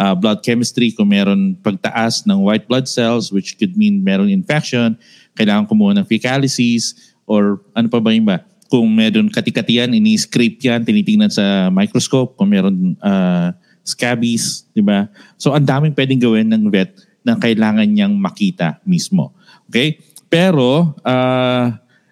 [0.00, 4.96] uh, blood chemistry kung meron pagtaas ng white blood cells which could mean meron infection.
[5.36, 6.96] Kailangan kumuha ng fecalysis
[7.28, 8.40] or ano pa ba yung ba?
[8.70, 13.50] Kung meron katikatiyan, ini-scrape yan, tinitingnan sa microscope kung meron uh,
[13.82, 15.10] scabies, di ba?
[15.36, 16.94] So ang daming pwedeng gawin ng vet
[17.26, 19.34] na kailangan niyang makita mismo.
[19.66, 19.98] Okay?
[20.30, 21.66] Pero uh,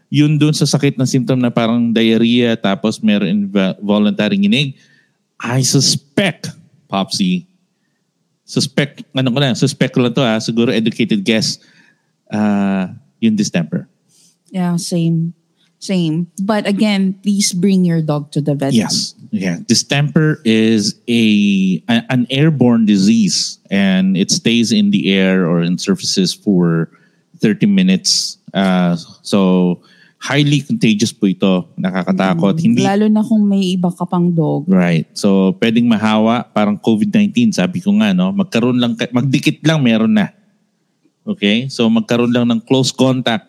[0.09, 4.77] yun dun sa sakit na symptom na parang diarrhea tapos meron involuntary nginig,
[5.39, 6.51] I suspect,
[6.89, 7.47] Popsy,
[8.49, 11.61] suspect, ano ko lang, suspect ko lang to ha, siguro educated guess,
[12.33, 12.89] uh,
[13.21, 13.87] yung distemper.
[14.51, 15.37] Yeah, same.
[15.79, 16.27] Same.
[16.43, 18.73] But again, please bring your dog to the vet.
[18.73, 19.15] Yes.
[19.31, 19.59] Yeah.
[19.67, 26.35] Distemper is a an airborne disease and it stays in the air or in surfaces
[26.35, 26.91] for
[27.39, 28.39] 30 minutes.
[28.55, 29.83] Uh, so
[30.19, 31.71] highly contagious po ito.
[31.79, 32.59] Nakakatakot.
[32.59, 34.67] Mm, Hindi Lalo na kung may iba ka pang dog.
[34.67, 35.07] Right.
[35.15, 38.35] So, pwedeng mahawa, parang COVID-19, sabi ko nga, no?
[38.35, 40.35] Magkaroon lang, magdikit lang, meron na.
[41.23, 41.71] Okay?
[41.71, 43.47] So, magkaroon lang ng close contact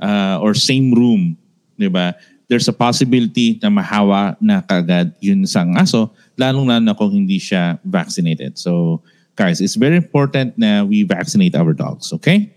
[0.00, 1.36] uh, or same room,
[1.76, 2.16] di ba?
[2.50, 7.78] There's a possibility na mahawa na kagad yun isang aso, lalong-lalo na kung hindi siya
[7.86, 8.58] vaccinated.
[8.58, 9.04] So,
[9.38, 12.50] guys, it's very important na we vaccinate our dogs, okay?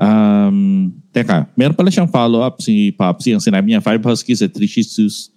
[0.00, 3.36] Um, teka, meron pala siyang follow-up si Popsy.
[3.36, 5.28] Ang sinabi niya, five huskies at three shih tzus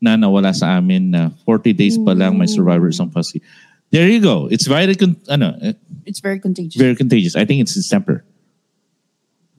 [0.00, 3.44] na nawala sa amin na 40 days pa lang may survivor isang husky.
[3.92, 4.48] There you go.
[4.48, 5.76] It's very, con- ano, eh,
[6.08, 6.80] It's very contagious.
[6.80, 7.36] very contagious.
[7.36, 8.24] I think it's distemper.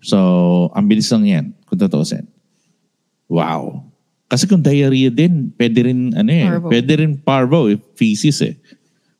[0.01, 2.25] So, ang bilis lang yan, kung totoosin.
[3.29, 3.85] Wow.
[4.29, 6.67] Kasi kung diarrhea din, pwede rin, ano eh, Parvo.
[6.69, 8.55] pwede rin parvo, eh, feces eh.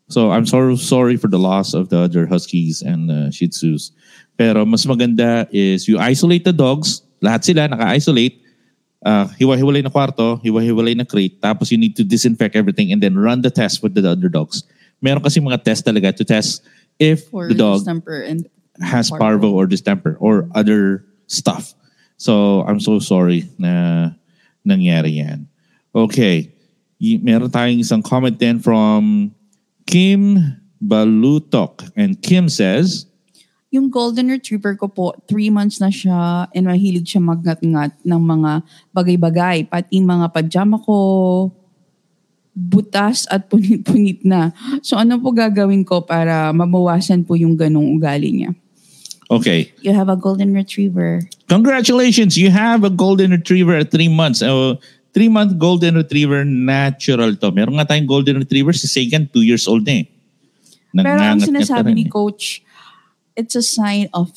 [0.08, 3.92] So, I'm so sorry for the loss of the other huskies and uh, shih tzus.
[4.38, 8.38] Pero mas maganda is you isolate the dogs, lahat sila naka-isolate,
[9.02, 13.18] uh, hiwa-hiwalay na kwarto, hiwa-hiwalay na crate, tapos you need to disinfect everything and then
[13.18, 14.62] run the test with the other dogs.
[15.02, 16.62] Meron kasi mga test talaga to test
[17.02, 17.86] if For the dog
[18.26, 18.46] and
[18.82, 21.74] has parvo or distemper or other stuff.
[22.18, 24.14] So, I'm so sorry na
[24.66, 25.46] nangyari yan.
[25.94, 26.50] Okay.
[26.98, 29.34] Y- meron tayong isang comment din from
[29.86, 30.42] Kim
[30.82, 31.86] Balutok.
[31.94, 33.06] And Kim says,
[33.68, 38.52] Yung golden retriever ko po, three months na siya and mahilig siya magngat-ngat ng mga
[38.96, 39.68] bagay-bagay.
[39.68, 40.96] Pati mga pajama ko,
[42.56, 44.56] butas at punit-punit na.
[44.80, 48.52] So ano po gagawin ko para mabawasan po yung ganong ugali niya?
[49.28, 51.20] okay, You have a golden retriever.
[51.52, 54.40] congratulations, you have a golden retriever at three months.
[54.40, 54.80] Uh,
[55.18, 57.50] three-month golden retriever, natural to.
[57.50, 60.06] Meron nga tayong golden retriever, si Sagan, two years old na eh.
[60.94, 62.12] Pero ang sinasabi ni eh.
[62.14, 62.62] coach,
[63.38, 64.34] it's a sign of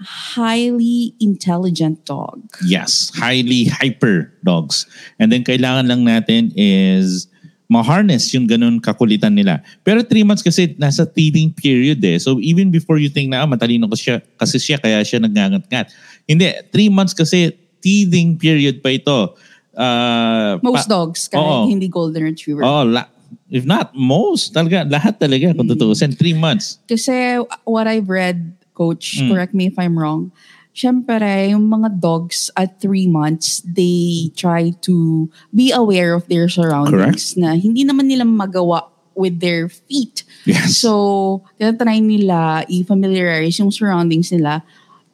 [0.00, 2.40] highly intelligent dog.
[2.64, 4.88] Yes, highly hyper dogs.
[5.20, 7.28] And then kailangan lang natin is
[7.68, 9.62] ma-harness yung ganun kakulitan nila.
[9.84, 12.18] Pero three months kasi nasa teething period eh.
[12.18, 15.92] So even before you think na ah, matalino kasi siya, kasi siya kaya siya nagngangat-ngat.
[16.28, 19.34] Hindi, three months kasi teething period pa ito.
[19.76, 21.68] Uh, Most pa- dogs, kahit Oo.
[21.68, 22.64] hindi golden retriever.
[22.64, 23.10] Oh, la-
[23.50, 26.14] if not most, talaga, lahat talaga kung tutuusin.
[26.14, 26.82] Three months.
[26.90, 29.30] Kasi what I've read, coach, Mm.
[29.32, 30.34] correct me if I'm wrong,
[30.76, 37.32] syempre, yung mga dogs at three months, they try to be aware of their surroundings
[37.40, 40.28] na hindi naman nila magawa with their feet.
[40.44, 40.76] Yes.
[40.76, 44.60] So, tinatry nila i-familiarize yung surroundings nila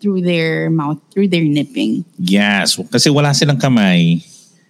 [0.02, 2.02] through their mouth, through their nipping.
[2.18, 2.74] Yes.
[2.90, 4.18] Kasi wala silang kamay.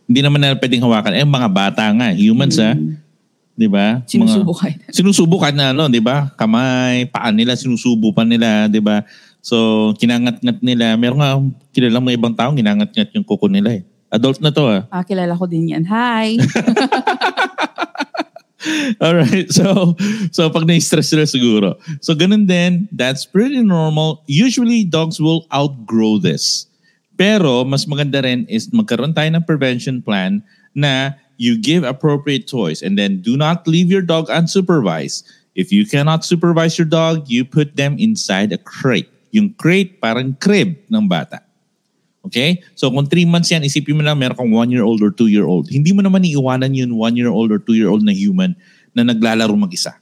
[0.05, 1.16] Hindi naman nila pwedeng hawakan.
[1.16, 2.12] Eh, mga bata nga.
[2.12, 2.77] Humans ah.
[3.53, 4.01] Di ba?
[4.01, 4.73] Mga- Sinusubukan.
[4.97, 6.33] sinusubukan na ano, 'di ba?
[6.37, 9.05] Kamay, paa nila sinusubukan nila, 'di ba?
[9.43, 10.95] So, kinangat-ngat nila.
[10.95, 11.35] Meron nga
[11.75, 13.83] kilala mga ibang tao kinangat-ngat yung kuko nila eh.
[14.12, 14.87] Adult na to ah.
[14.93, 15.85] Ah, kilala ko din yan.
[15.88, 16.37] Hi!
[19.03, 19.49] All right.
[19.51, 19.99] So,
[20.31, 21.79] so pag na-stress sila siguro.
[22.01, 22.87] So, ganun din.
[22.95, 24.23] That's pretty normal.
[24.27, 26.67] Usually, dogs will outgrow this.
[27.19, 30.41] Pero, mas maganda rin is magkaroon tayo ng prevention plan
[30.73, 35.25] na you give appropriate toys and then do not leave your dog unsupervised.
[35.53, 39.09] If you cannot supervise your dog, you put them inside a crate.
[39.33, 41.45] Yung crate, parang crib ng bata.
[42.25, 42.62] Okay?
[42.79, 45.68] So kung 3 months yan, isipin mo lang meron kang 1-year-old or 2-year-old.
[45.68, 48.57] Hindi mo naman iiwanan yun 1-year-old or 2-year-old na human
[48.97, 49.97] na naglalaro mag-isa.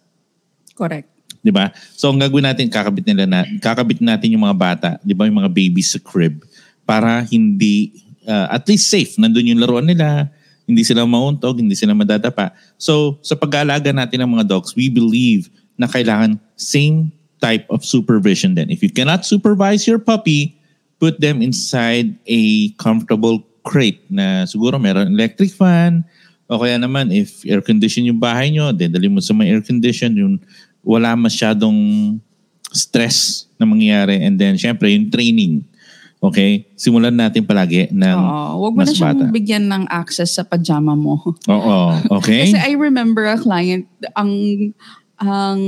[0.75, 1.09] Correct.
[1.41, 1.73] 'Di ba?
[1.97, 5.41] So ang gagawin natin, kakabit nila na kakabit natin yung mga bata, 'di ba, yung
[5.41, 6.45] mga babies sa crib
[6.85, 9.17] para hindi uh, at least safe.
[9.17, 10.29] Nandun yung laruan nila,
[10.71, 12.55] hindi sila mauntog, hindi sila madadapa.
[12.79, 17.11] So sa pag-aalaga natin ng mga dogs, we believe na kailangan same
[17.43, 18.71] type of supervision din.
[18.71, 20.55] If you cannot supervise your puppy,
[21.03, 26.05] put them inside a comfortable crate na siguro meron electric fan
[26.51, 29.65] o kaya naman if air condition yung bahay nyo, then dali mo sa may air
[29.65, 30.35] condition yung
[30.85, 32.19] wala masyadong
[32.71, 35.65] stress na mangyayari and then syempre yung training.
[36.21, 36.69] Okay?
[36.77, 39.33] Simulan natin palagi ng Oo, wag mo na mas siyang bata.
[39.33, 41.17] bigyan ng access sa pajama mo.
[41.49, 41.77] Oo.
[42.21, 42.45] Okay?
[42.53, 44.31] Kasi I remember a client, ang
[45.17, 45.61] ang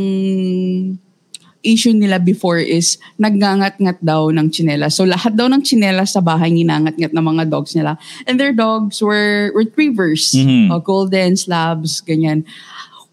[1.63, 4.99] issue nila before is nagngangat-ngat daw ng tsinelas.
[4.99, 7.97] So lahat daw ng tsinelas sa bahay ninangat-ngat ng mga dogs nila.
[8.27, 10.69] And their dogs were retrievers, Mhm.
[10.69, 12.43] uh, golden slabs, ganyan.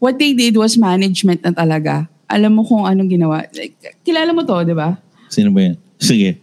[0.02, 2.10] What they did was management na talaga.
[2.26, 3.46] Alam mo kung anong ginawa.
[3.54, 4.98] Like, Kilala mo to, di ba?
[5.30, 5.76] Sino ba yan?
[6.00, 6.42] Sige.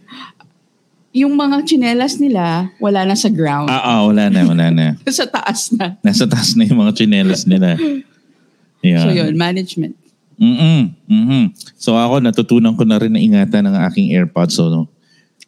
[1.15, 3.71] Yung mga tsinelas nila, wala na sa ground.
[3.71, 4.85] Ah, ah, wala na, wala na.
[5.09, 5.95] sa taas na.
[6.03, 7.79] Nasa taas na yung mga chinelas nila.
[8.83, 9.03] Yeah.
[9.03, 9.95] So yun, management.
[10.37, 10.93] Mm-mm.
[11.09, 11.43] Mm-mm.
[11.81, 14.53] So ako, natutunan ko na rin na ingatan ng aking AirPods.
[14.53, 14.85] So, no?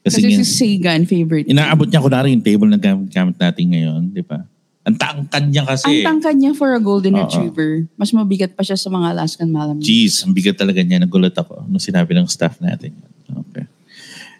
[0.02, 1.46] Kasi, Kasi nga, si Sagan, favorite.
[1.46, 4.02] inaabot niya ko na rin yung table na gamit, gamit natin ngayon.
[4.10, 4.42] Di ba?
[4.88, 6.02] Ang tangkad niya kasi.
[6.02, 7.28] Ang tangkad niya for a golden Oo.
[7.28, 7.86] retriever.
[8.00, 9.86] Mas mabigat pa siya sa mga Alaskan Malamute.
[9.86, 11.04] Jeez, ang bigat talaga niya.
[11.04, 12.96] Nagulat ako nung sinabi ng staff natin.
[13.30, 13.70] Okay.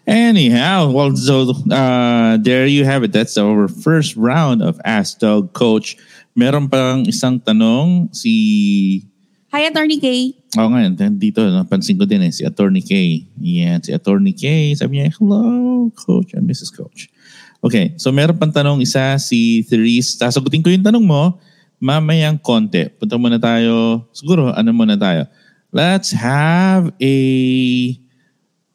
[0.08, 3.12] Anyhow, well, so uh, there you have it.
[3.12, 5.96] That's our first round of Ask Dog Coach.
[6.32, 9.04] Meron pang isang tanong si
[9.50, 10.38] Hi, Attorney Kay.
[10.62, 13.22] Oo nga, then dito, napansin ko din eh, si Attorney K.
[13.42, 14.74] Yan, si Attorney K.
[14.78, 16.70] Sabi niya, hello, Coach and Mrs.
[16.70, 17.10] Coach.
[17.58, 20.14] Okay, so meron pang tanong isa, si Therese.
[20.16, 21.42] Sasagutin ko yung tanong mo,
[21.82, 22.88] mamayang konti.
[22.94, 25.26] Punta muna tayo, siguro, ano muna tayo.
[25.74, 27.14] Let's have a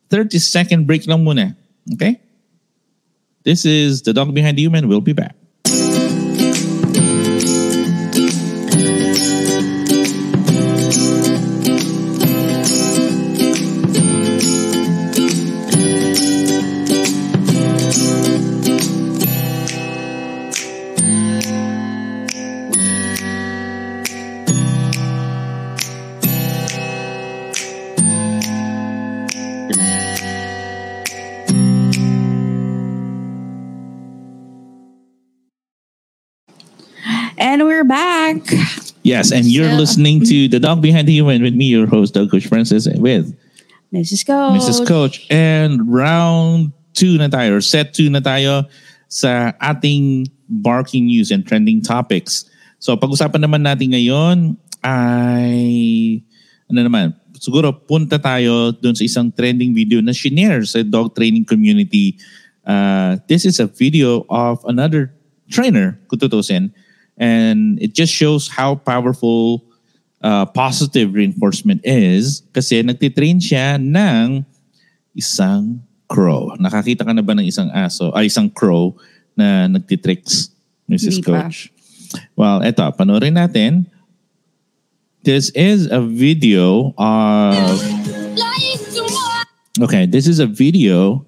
[0.09, 1.55] 30 second break lang muna.
[1.93, 2.19] Okay?
[3.43, 4.87] This is The Dog Behind the Human.
[4.87, 5.35] We'll be back.
[39.15, 42.11] Yes, and you're So- listening to The Dog Behind the Human with me, your host,
[42.11, 43.31] Doug Coach Francis, with
[43.95, 44.27] Mrs.
[44.27, 44.59] Coach.
[44.59, 44.79] Mrs.
[44.83, 45.23] Coach.
[45.31, 48.67] And round two na tayo, or set two na tayo
[49.07, 52.43] sa ating barking news and trending topics.
[52.83, 56.19] So pag-usapan naman natin ngayon ay,
[56.67, 61.47] ano naman, siguro punta tayo dun sa isang trending video na shinare sa dog training
[61.47, 62.19] community.
[62.67, 65.15] Uh, this is a video of another
[65.47, 66.75] trainer, kung tutusin,
[67.17, 69.63] and it just shows how powerful
[70.21, 74.43] uh, positive reinforcement is kasi nagtitrain siya ng
[75.15, 76.51] isang crow.
[76.59, 78.93] Nakakita ka na ba ng isang aso, ay isang crow
[79.35, 80.51] na nagtitricks,
[80.89, 81.19] Mrs.
[81.19, 81.41] Hindi pa.
[81.47, 81.59] Coach?
[82.35, 83.89] Well, eto, panoorin natin.
[85.25, 87.81] This is a video of...
[89.81, 91.25] Okay, this is a video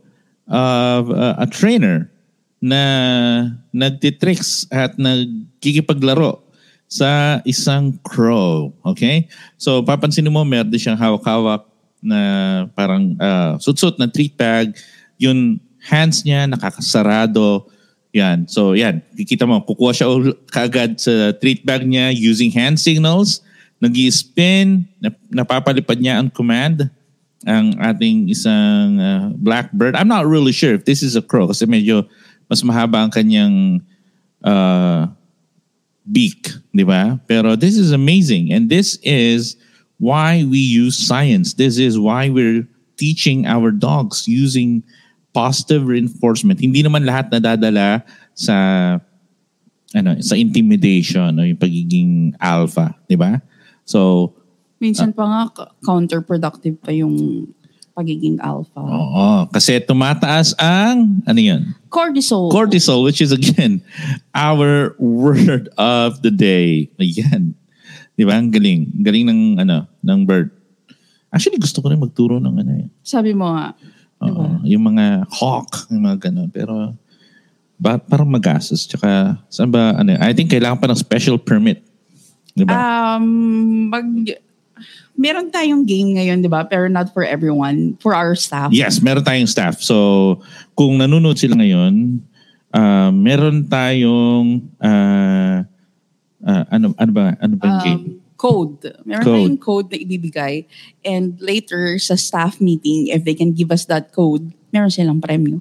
[0.48, 2.08] of uh, a trainer
[2.58, 2.82] na
[3.70, 6.42] nagtitricks at nagkikipaglaro
[6.88, 8.74] sa isang crow.
[8.96, 9.28] Okay?
[9.60, 11.68] So, papansinin mo, meron siyang hawak-hawak
[12.00, 12.20] na
[12.74, 14.74] parang uh, sutsut na treat bag.
[15.20, 17.68] Yung hands niya nakakasarado.
[18.16, 18.48] Yan.
[18.48, 19.04] So, yan.
[19.14, 20.08] Kikita mo, kukuha siya
[20.50, 23.44] kaagad sa treat bag niya using hand signals.
[23.78, 26.90] nag spin nap- napapalipad niya on command
[27.46, 29.94] ang ating isang uh, blackbird.
[29.96, 32.10] I'm not really sure if this is a crow kasi medyo
[32.48, 33.84] mas mahaba ang kanyang
[34.44, 35.08] uh,
[36.08, 37.20] beak, di ba?
[37.28, 39.60] Pero this is amazing and this is
[40.00, 41.54] why we use science.
[41.60, 44.84] This is why we're teaching our dogs using
[45.36, 46.64] positive reinforcement.
[46.64, 48.02] Hindi naman lahat nadadala
[48.34, 48.56] sa
[49.96, 53.40] ano, sa intimidation o yung pagiging alpha, di ba?
[53.88, 54.34] So,
[54.78, 55.42] Minsan pa nga
[55.82, 57.48] counterproductive pa yung
[57.98, 58.78] pagiging alpha.
[58.78, 61.74] oo, kasi tumataas ang ano 'yun?
[61.90, 62.54] Cortisol.
[62.54, 63.82] Cortisol, which is again
[64.38, 66.94] our word of the day.
[67.02, 67.58] Ayan.
[68.18, 68.42] Di ba?
[68.42, 68.90] Ang galing.
[68.98, 70.50] Ang galing ng, ano, ng bird.
[71.30, 72.88] Actually, gusto ko rin magturo ng ano eh.
[73.06, 73.78] Sabi mo nga.
[74.26, 76.50] Oo, yung mga hawk, yung mga ganun.
[76.50, 76.98] Pero,
[77.78, 78.90] ba, parang magastos.
[78.90, 81.86] Tsaka, saan ba, ano, I think kailangan pa ng special permit.
[82.58, 82.74] Di ba?
[82.74, 84.10] Um, mag,
[85.14, 86.64] meron tayong game ngayon, di ba?
[86.64, 87.98] Pero not for everyone.
[88.00, 88.70] For our staff.
[88.72, 89.80] Yes, meron tayong staff.
[89.80, 90.40] So,
[90.74, 92.22] kung nanonood sila ngayon,
[92.72, 95.66] uh, meron tayong uh,
[96.42, 98.06] uh, ano ano ba ano ba yung Um, game?
[98.38, 98.78] code.
[99.02, 99.34] Meron Code.
[99.34, 100.70] tayong code na ibibigay.
[101.02, 105.58] And later, sa staff meeting, if they can give us that code, meron silang premyo.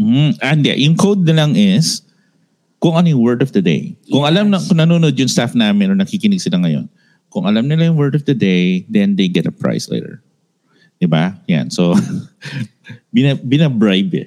[0.00, 2.00] Mm, and yeah, yung code na lang is
[2.80, 3.92] kung ano yung word of the day.
[4.08, 4.30] Kung Yes.
[4.32, 6.88] alam na, kung nanonood yung staff namin o nakikinig sila ngayon,
[7.30, 10.22] kung alam nila yung word of the day, then they get a prize later.
[10.98, 11.38] Diba?
[11.46, 11.70] Yan.
[11.70, 11.94] So,
[13.14, 14.26] bina, bina-bribe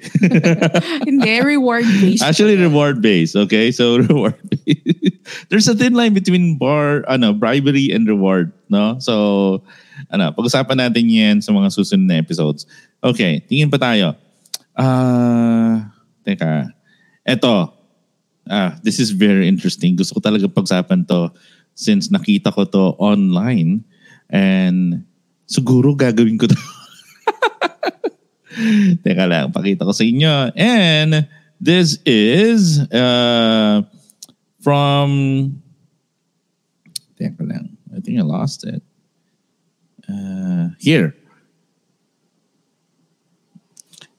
[1.08, 2.24] Hindi, reward-based.
[2.24, 3.36] Actually, reward-based.
[3.36, 3.68] Okay?
[3.70, 5.20] So, reward-based.
[5.52, 8.52] There's a thin line between bar, ano, bribery and reward.
[8.72, 8.96] No?
[9.04, 9.62] So,
[10.08, 12.64] ano, pag-usapan natin yan sa mga susunod na episodes.
[13.04, 14.16] Okay, tingin pa tayo.
[14.72, 15.92] Ah,
[16.24, 16.72] teka.
[17.28, 17.68] Eto.
[18.48, 19.94] Ah, this is very interesting.
[19.94, 21.28] Gusto ko talaga pag-usapan to
[21.74, 23.84] since nakita ko to online
[24.30, 25.04] and
[25.48, 26.56] siguro gagawin ko to.
[29.04, 30.52] Teka lang, pakita ko sa inyo.
[30.56, 31.28] And
[31.60, 33.82] this is uh,
[34.60, 35.08] from
[37.16, 37.76] Teka lang.
[37.92, 38.82] I think I lost it.
[40.08, 41.14] Uh, here.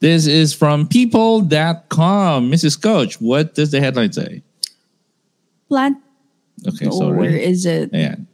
[0.00, 2.50] This is from people.com.
[2.50, 2.80] Mrs.
[2.80, 4.42] Coach, what does the headline say?
[5.68, 5.96] Plant,
[6.66, 7.92] Okay, so where is it?
[7.92, 8.26] Ayan.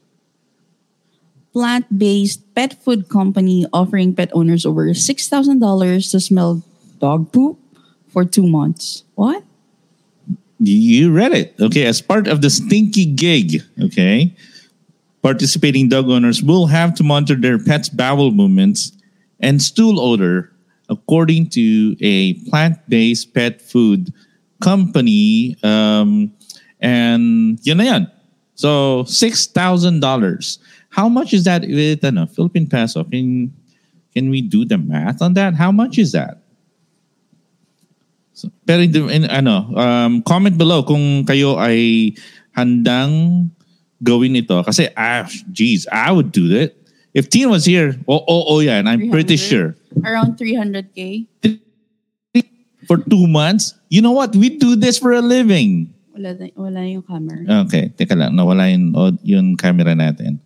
[1.53, 6.63] Plant-based pet food company offering pet owners over $6,000 to smell
[7.01, 7.59] dog poop
[8.09, 9.03] for two months.
[9.15, 9.43] What?
[10.61, 11.55] You read it.
[11.59, 14.35] Okay, as part of the stinky gig, okay,
[15.23, 18.93] participating dog owners will have to monitor their pet's bowel movements
[19.41, 20.53] and stool odor
[20.91, 24.13] according to a plant-based pet food
[24.61, 25.57] company.
[25.63, 26.33] Um,
[26.81, 28.13] and yun na yan.
[28.61, 30.59] So, $6,000.
[30.91, 33.05] How much is that with ano, Philippine peso?
[33.05, 33.57] Can,
[34.13, 35.55] can we do the math on that?
[35.55, 36.45] How much is that?
[38.37, 42.13] So, pero in, in, ano, um, comment below kung kayo ay
[42.53, 43.49] handang
[44.05, 44.61] gawin ito.
[44.61, 45.25] Kasi, ah,
[45.57, 46.77] geez, I would do that.
[47.17, 49.75] If Tina was here, oh, oh, oh yeah, and I'm pretty sure.
[50.05, 51.27] Around 300K?
[52.85, 54.37] For two months, you know what?
[54.37, 55.95] We do this for a living.
[56.21, 57.65] Wala, na- wala yung camera.
[57.65, 58.37] Okay, teka lang.
[58.37, 58.93] Nawala yung,
[59.25, 60.37] yung camera natin.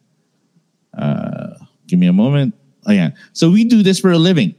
[0.95, 1.59] Uh,
[1.91, 2.55] give me a moment.
[2.87, 3.11] Ayan.
[3.35, 4.55] So we do this for a living.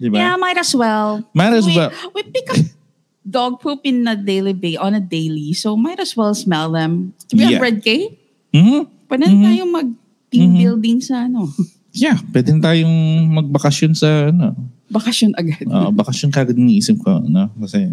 [0.00, 0.16] Diba?
[0.16, 1.20] Yeah, might as well.
[1.36, 1.92] Might as we, well.
[2.16, 2.64] We pick up
[3.28, 7.12] dog poop in a daily ba- on a daily, so might as well smell them.
[7.28, 7.60] Yeah.
[7.60, 8.16] 300k?
[8.56, 8.80] Mhm.
[9.04, 9.88] Pwede na tayong mag
[10.32, 11.52] team building sa ano,
[11.94, 14.58] Yeah, pwede tayong magbakasyon sa ano,
[14.90, 15.62] bakasyon agad.
[15.70, 17.54] Uh, bakasyon kagad iniisip ko, no?
[17.62, 17.86] Kasi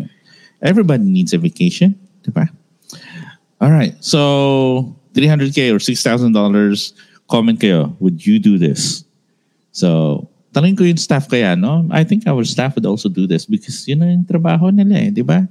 [0.62, 1.98] everybody needs a vacation,
[2.30, 2.48] ba?
[3.60, 3.94] All right.
[4.00, 6.34] So, 300k or $6,000,
[7.30, 9.04] comment kayo, would you do this?
[9.72, 11.88] So, tanongin ko yung staff kaya, no?
[11.92, 15.10] I think our staff would also do this because yun na yung trabaho nila eh,
[15.12, 15.46] di ba?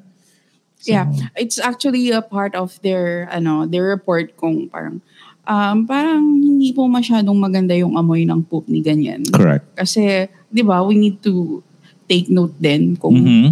[0.89, 5.05] yeah, it's actually a part of their ano, their report kung parang
[5.45, 9.21] um, parang hindi po masyadong maganda yung amoy ng poop ni ganyan.
[9.29, 9.67] Correct.
[9.77, 11.61] Kasi, 'di ba, we need to
[12.09, 13.49] take note din kung Mhm.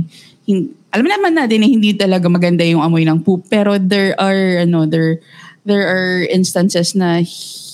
[0.48, 4.64] hin- alam naman natin na hindi talaga maganda yung amoy ng poop pero there are
[4.64, 5.20] ano there
[5.68, 7.20] there are instances na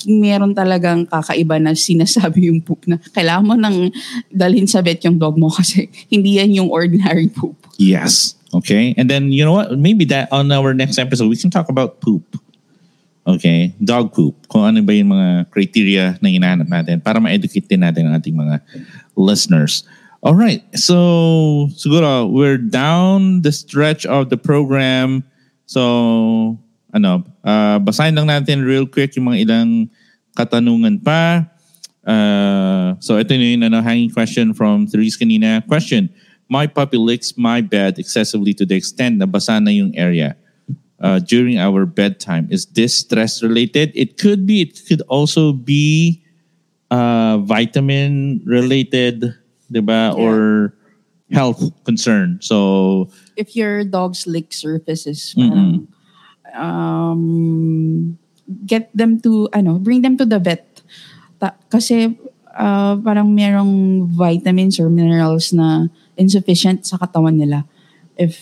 [0.07, 3.89] meron talagang kakaiba na sinasabi yung poop na kailangan mo nang
[4.29, 7.57] dalhin sa vet yung dog mo kasi hindi yan yung ordinary poop.
[7.81, 8.37] Yes.
[8.55, 8.95] Okay.
[8.95, 9.75] And then, you know what?
[9.75, 12.23] Maybe that on our next episode, we can talk about poop.
[13.27, 13.75] Okay.
[13.83, 14.47] Dog poop.
[14.47, 18.37] Kung ano ba yung mga criteria na hinahanap natin para ma-educate din natin ang ating
[18.37, 18.63] mga
[19.19, 19.83] listeners.
[20.25, 20.65] All right.
[20.73, 25.21] So, siguro, we're down the stretch of the program.
[25.69, 26.57] So,
[26.97, 29.71] ano, uh, basahin lang natin real quick yung mga ilang
[30.33, 31.45] katanungan pa.
[32.09, 35.61] Uh, so, ito na yung ano, hanging question from Therese kanina.
[35.69, 36.09] Question,
[36.49, 40.41] my puppy licks my bed excessively to the extent na basa na yung area
[41.05, 42.49] uh, during our bedtime.
[42.49, 43.93] Is this stress related?
[43.93, 44.65] It could be.
[44.65, 46.25] It could also be
[46.89, 49.37] uh, vitamin related,
[49.75, 50.15] diba?
[50.15, 50.23] Yeah.
[50.23, 50.39] Or
[51.35, 52.39] health concern.
[52.41, 55.89] So, If your dog's lick surfaces, parang,
[56.55, 58.19] um,
[58.67, 60.83] get them to, ano, bring them to the vet.
[61.41, 62.15] Ta- kasi
[62.55, 67.67] uh, parang merong vitamins or minerals na insufficient sa katawan nila
[68.15, 68.39] if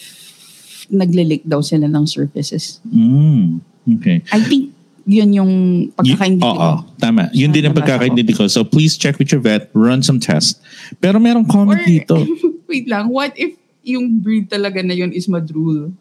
[0.92, 2.84] naglilik daw sila ng surfaces.
[2.84, 3.64] mm,
[3.96, 4.20] okay.
[4.28, 5.52] I think yun yung
[5.92, 6.86] pagkakaintindi Oo, ko.
[6.96, 7.26] tama.
[7.34, 8.46] Yun din ang pagkakaintindi ko.
[8.46, 10.58] So, please check with your vet, run some tests.
[10.98, 12.16] Pero merong comment Or- dito.
[12.70, 15.92] Wait lang, what if yung breed talaga na yun is madrul?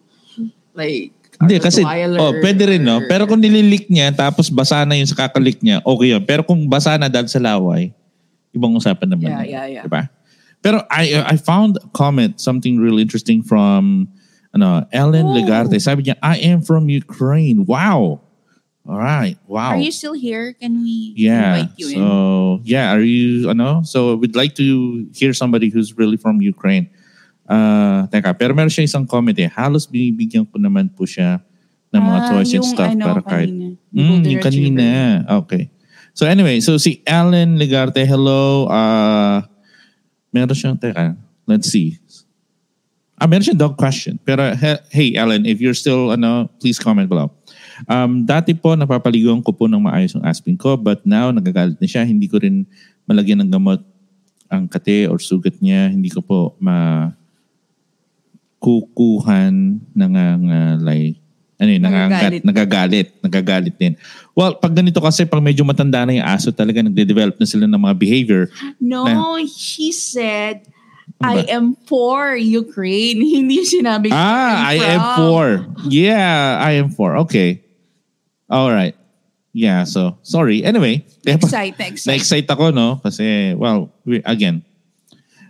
[0.72, 3.02] Like, Hindi, kasi, oh, pwede rin, no?
[3.10, 6.22] Pero kung nililik niya, tapos basa na yung sa kakalik niya, okay yun.
[6.22, 7.90] Pero kung basa na dahil sa laway,
[8.54, 9.26] ibang usapan naman.
[9.26, 9.84] Yeah, yeah, yeah.
[9.90, 10.06] Diba?
[10.62, 14.06] Pero I I found a comment, something really interesting from
[14.54, 15.34] ano, Ellen Oh.
[15.34, 15.82] Legarte.
[15.82, 17.66] Sabi niya, I am from Ukraine.
[17.66, 18.22] Wow!
[18.88, 19.38] All right.
[19.46, 19.78] Wow.
[19.78, 20.54] Are you still here?
[20.58, 21.54] Can we yeah.
[21.56, 21.96] invite you in?
[22.02, 23.84] So, yeah, are you, ano?
[23.86, 26.90] So, we'd like to hear somebody who's really from Ukraine.
[27.46, 29.52] Uh, teka, pero meron siya isang comment eh.
[29.52, 31.44] Halos binibigyan ko naman po siya
[31.92, 33.76] ng mga Ah, toys and stuff ano, para kahit kanina.
[33.92, 34.88] Mm, yung kanina.
[35.44, 35.68] Okay.
[36.16, 38.66] So anyway, so si Alan Legarte, hello.
[38.72, 39.44] Uh,
[40.32, 41.14] meron siyang, teka,
[41.46, 42.00] let's see.
[43.20, 44.18] Ah, meron siyang dog question.
[44.24, 47.30] Pero he- hey, Alan, if you're still, ano, please comment below.
[47.90, 51.88] Um, dati po, napapaliguan ko po ng maayos ang aspin ko, but now, nagagalit na
[51.90, 52.06] siya.
[52.06, 52.66] Hindi ko rin
[53.10, 53.82] malagyan ng gamot
[54.52, 55.88] ang kate or sugat niya.
[55.88, 57.10] Hindi ko po ma
[58.62, 61.18] kukuhan nangangalay.
[61.62, 62.42] Ano yun, nangangat, Nagagalit.
[62.42, 63.08] nagagalit.
[63.22, 63.94] Nagagalit din.
[64.34, 67.78] Well, pag ganito kasi, pag medyo matanda na yung aso, talaga nagde-develop na sila ng
[67.78, 68.44] mga behavior.
[68.82, 70.66] No, Na- he said?
[71.22, 73.22] I am for Ukraine.
[73.38, 75.46] Hindi sinabi Ah, I am for.
[75.86, 77.14] Yeah, I am for.
[77.30, 77.62] Okay.
[78.52, 78.92] All right.
[79.56, 80.64] Yeah, so, sorry.
[80.68, 81.08] Anyway.
[81.24, 82.08] Excite, excite.
[82.12, 83.00] Na-excite ako, no?
[83.00, 84.68] Kasi, well, we, again.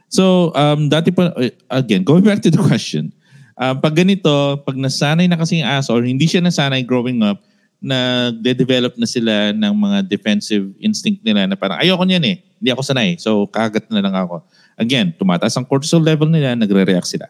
[0.05, 3.09] So, um, dati pa, uh, again, going back to the question.
[3.57, 7.41] Uh, pag ganito, pag nasanay na kasi yung aso or hindi siya nasanay growing up,
[7.81, 12.37] nagde-develop na sila ng mga defensive instinct nila na parang, ayoko niyan eh.
[12.61, 13.17] Hindi ako sanay.
[13.17, 14.45] So, kagat na lang ako.
[14.77, 17.25] Again, tumataas ang cortisol level nila, nagre-react sila.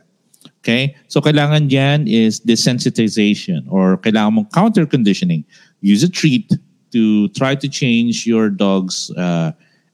[0.61, 0.93] Okay?
[1.09, 5.43] So, kailangan dyan is desensitization or kailangan mong counter conditioning.
[5.81, 6.53] Use a treat
[6.93, 9.51] to try to change your dog's uh,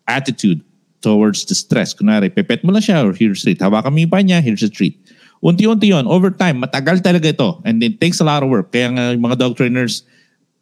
[0.07, 0.59] attitude
[0.99, 1.93] towards the stress.
[1.93, 3.63] Kunwari, pepet mo lang siya or here's a treat.
[3.63, 4.99] Hawakan mo yung paa niya, here's a treat.
[5.39, 7.61] Unti-unti yon over time, matagal talaga ito.
[7.63, 8.73] And it takes a lot of work.
[8.73, 10.03] Kaya nga mga dog trainers,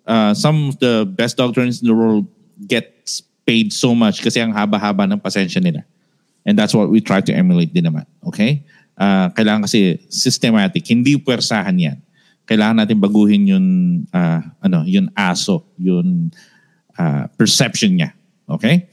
[0.06, 2.28] uh, some of the best dog trainers in the world
[2.68, 2.92] get
[3.48, 5.88] paid so much kasi ang haba-haba ng pasensya nila.
[6.46, 8.06] And that's what we try to emulate din naman.
[8.28, 8.62] Okay?
[8.96, 10.88] Uh, kailangan kasi systematic.
[10.88, 11.98] Hindi puwersahan yan.
[12.48, 13.68] Kailangan natin baguhin yung,
[14.14, 16.32] uh, ano, yung aso, yung
[16.96, 18.16] uh, perception niya.
[18.48, 18.88] Okay?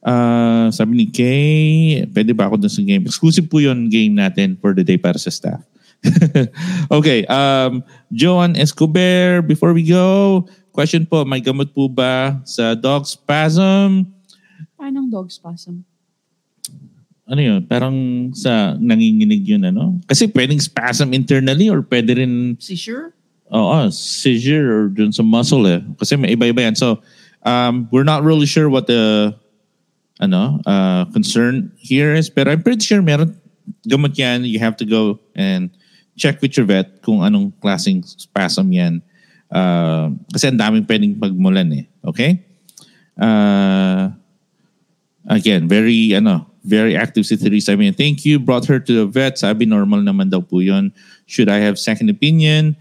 [0.00, 3.04] Uh, sabi ni Kay, pwede ba ako dun sa game?
[3.04, 5.60] Exclusive po yun game natin for the day para sa staff.
[6.96, 7.28] okay.
[7.28, 14.08] Um, Joan Escobar, before we go, question po, may gamot po ba sa dog spasm?
[14.80, 15.84] Paano ang dog spasm?
[17.30, 17.94] Ano yun, parang
[18.34, 20.02] sa nanginginig yun, ano?
[20.10, 23.14] Kasi pwedeng spasm internally or pwede rin, Seizure?
[23.54, 25.78] oo, seizure or dun sa muscle eh.
[25.94, 26.74] Kasi may iba-iba yan.
[26.74, 26.98] So,
[27.46, 29.30] um, we're not really sure what the,
[30.18, 32.26] ano, uh, concern here is.
[32.26, 33.38] Pero I'm pretty sure meron
[33.86, 34.42] gamot yan.
[34.42, 35.70] You have to go and
[36.18, 39.06] check with your vet kung anong klaseng spasm yan.
[39.46, 41.86] Uh, kasi ang daming pwedeng pagmulan eh.
[42.02, 42.42] Okay?
[43.14, 44.10] Uh,
[45.30, 47.72] again, very, ano, very active si Teresa.
[47.72, 48.38] I mean, thank you.
[48.38, 49.38] Brought her to the vet.
[49.38, 50.92] Sabi, normal naman daw po yun.
[51.24, 52.76] Should I have second opinion?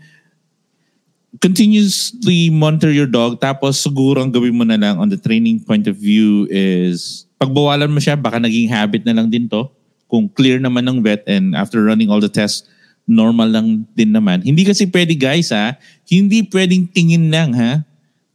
[1.39, 3.39] Continuously monitor your dog.
[3.39, 7.87] Tapos siguro ang gawin mo na lang on the training point of view is pagbawalan
[7.87, 9.69] mo siya, baka naging habit na lang din to.
[10.09, 12.65] Kung clear naman ng vet and after running all the tests,
[13.05, 14.41] normal lang din naman.
[14.41, 15.77] Hindi kasi pwede guys ha.
[16.09, 17.85] Hindi pwedeng tingin lang ha.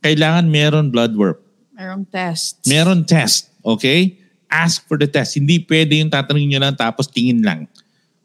[0.01, 1.43] Kailangan meron blood work.
[1.75, 2.63] Merong test.
[2.71, 4.15] Meron test, okay?
[4.51, 5.35] Ask for the test.
[5.35, 7.67] Hindi pwede yung tatanungin nyo lang tapos tingin lang.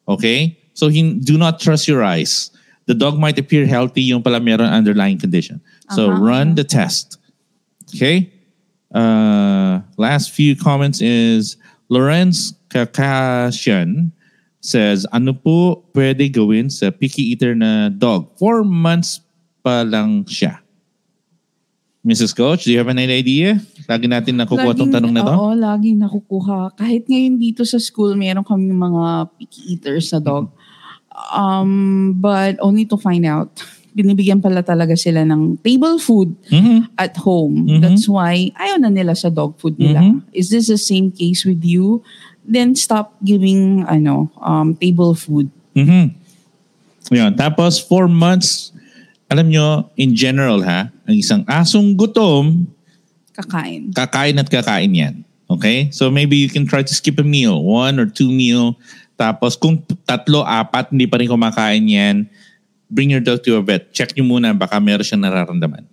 [0.07, 0.57] Okay?
[0.74, 2.51] So hin- do not trust your eyes.
[2.89, 5.61] The dog might appear healthy, yung pala meron underlying condition.
[5.93, 6.22] So Uh-huh.
[6.22, 7.17] run the test.
[7.93, 8.30] Okay?
[8.89, 11.57] Uh, last few comments is
[11.89, 14.11] Lorenz Kakasyan
[14.59, 18.28] says, ano po pwede gawin sa picky eater na dog?
[18.36, 19.22] Four months
[19.63, 20.59] pa lang siya.
[22.00, 22.32] Mrs.
[22.32, 23.60] Coach, do you have an idea?
[23.84, 25.36] Lagi natin nakukuha tong tanong na to.
[25.36, 26.72] Oo, laging nakukuha.
[26.80, 30.47] Kahit ngayon dito sa school, meron kami mga picky eaters na dog.
[31.36, 33.52] Um, but only to find out,
[34.00, 36.88] binibigyan pala talaga sila ng table food Mhm.
[36.95, 37.68] at home.
[37.68, 37.84] Mhm.
[37.84, 40.00] That's why ayaw na nila sa dog food nila.
[40.00, 40.24] Mhm.
[40.32, 42.00] Is this the same case with you?
[42.47, 45.52] Then stop giving ano um, table food.
[45.76, 46.16] Mhm.
[47.12, 47.34] Yun.
[47.36, 48.72] Tapos, four months,
[49.30, 52.66] alam nyo, in general ha, ang isang asong gutom,
[53.38, 53.94] Kakain.
[53.94, 55.16] kakain at kakain yan.
[55.48, 55.88] Okay?
[55.94, 58.76] So maybe you can try to skip a meal, one or two meal.
[59.16, 62.26] Tapos kung tatlo, apat, hindi pa rin kumakain yan,
[62.90, 63.94] bring your dog to a vet.
[63.94, 65.86] Check nyo muna, baka meron siyang nararamdaman.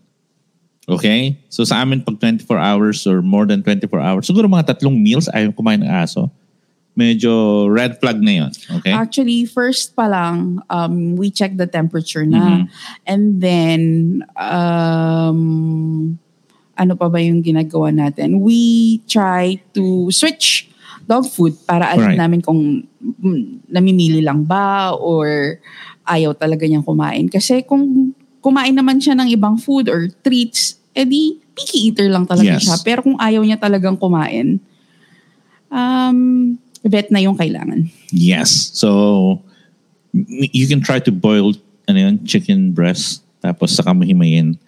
[0.89, 1.37] Okay?
[1.53, 5.29] So sa amin, pag 24 hours or more than 24 hours, siguro mga tatlong meals
[5.29, 6.33] ayaw kumain ng aso.
[6.97, 8.51] Medyo red flag na yun.
[8.81, 8.89] Okay?
[8.91, 12.65] Actually, first pa lang, um, we check the temperature na.
[12.65, 12.69] Mhm.
[13.05, 13.81] And then,
[14.33, 15.41] um,
[16.73, 18.41] ano pa ba yung ginagawa natin?
[18.41, 20.73] We try to switch
[21.05, 22.21] dog food para alam Right.
[22.21, 22.85] namin kung
[23.69, 25.61] namimili lang ba or
[26.09, 27.29] ayaw talaga niyang kumain.
[27.29, 32.57] Kasi kung kumain naman siya ng ibang food or treats, edi picky eater lang talaga
[32.57, 32.65] Yes.
[32.69, 32.77] siya.
[32.83, 34.61] Pero kung ayaw niya talagang kumain,
[35.71, 36.55] um,
[36.87, 37.91] vet na yung kailangan.
[38.11, 38.71] Yes.
[38.75, 39.43] So,
[40.53, 41.53] you can try to boil
[41.87, 44.59] ano yun, chicken breast tapos saka mo himayin.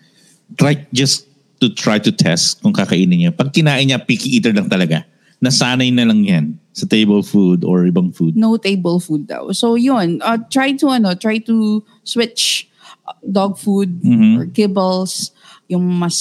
[0.54, 1.26] Try just
[1.58, 3.32] to try to test kung kakainin niya.
[3.34, 5.02] Pag kinain niya, picky eater lang talaga.
[5.42, 8.38] Nasanay na lang yan sa table food or ibang food.
[8.38, 9.50] no table food daw.
[9.50, 12.70] So yun, uh, try to ano, try to switch
[13.02, 14.38] uh, dog food Mhm.
[14.38, 15.34] or kibbles,
[15.66, 16.14] yung mas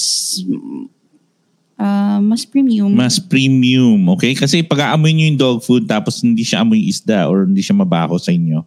[1.78, 2.90] uh, mas premium.
[2.92, 4.34] Mas premium, okay?
[4.34, 7.78] Kasi pag aamoy niyo yung dog food tapos hindi siya amoy isda or hindi siya
[7.78, 8.66] mabaho sa inyo.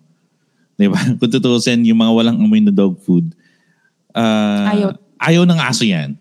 [0.79, 0.97] Di ba?
[1.19, 3.35] Kung tutusin, yung mga walang amoy na dog food,
[4.15, 4.89] uh, Ayaw.
[5.19, 6.15] ayaw ng aso yan.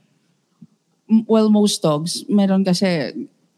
[1.26, 3.14] Well, most dogs, meron kasi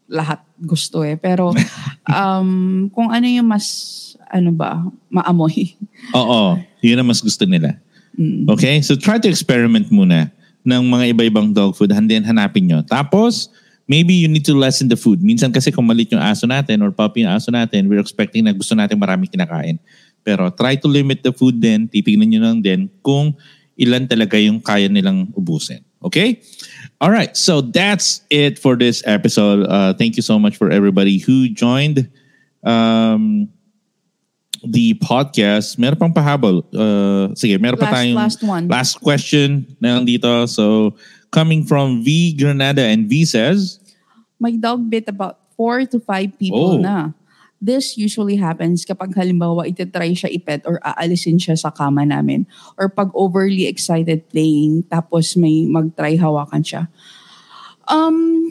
[0.09, 1.17] lahat gusto eh.
[1.17, 1.53] Pero
[2.09, 3.65] um, kung ano yung mas,
[4.29, 4.81] ano ba,
[5.13, 5.77] maamoy.
[6.17, 7.77] Oo, yun ang mas gusto nila.
[8.17, 8.49] Mm.
[8.49, 8.81] Okay?
[8.81, 10.33] So try to experiment muna
[10.63, 12.79] ng mga iba-ibang dog food and then hanapin nyo.
[12.83, 13.51] Tapos,
[13.87, 15.19] maybe you need to lessen the food.
[15.19, 18.55] Minsan kasi kung malit yung aso natin or puppy yung aso natin, we're expecting na
[18.55, 19.77] gusto natin maraming kinakain.
[20.23, 21.91] Pero try to limit the food din.
[21.91, 23.35] Titignan nyo lang din kung
[23.75, 25.83] ilan talaga yung kaya nilang ubusin.
[26.03, 26.39] Okay?
[26.99, 27.35] All right.
[27.35, 29.67] So that's it for this episode.
[29.67, 32.07] Uh, thank you so much for everybody who joined.
[32.63, 33.51] Um,
[34.63, 36.63] the podcast, meron pang pahabol.
[36.71, 38.63] Uh, sige, meron pa Last- tayong last one.
[38.67, 40.47] last question na lang dito.
[40.47, 40.95] So,
[41.29, 43.79] coming from V Granada and V says,
[44.39, 46.81] My dog bit about four to five people Oh.
[46.81, 47.11] na.
[47.63, 52.43] This usually happens kapag halimbawa itatry siya ipet or aalisin siya sa kama namin
[52.75, 56.91] or pag overly excited playing tapos may mag-try hawakan siya.
[57.87, 58.43] Um,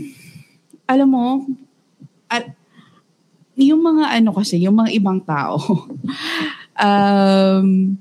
[0.88, 1.44] alam mo,
[2.28, 2.56] at
[3.62, 5.56] yung mga ano kasi, yung mga ibang tao,
[6.78, 7.96] um,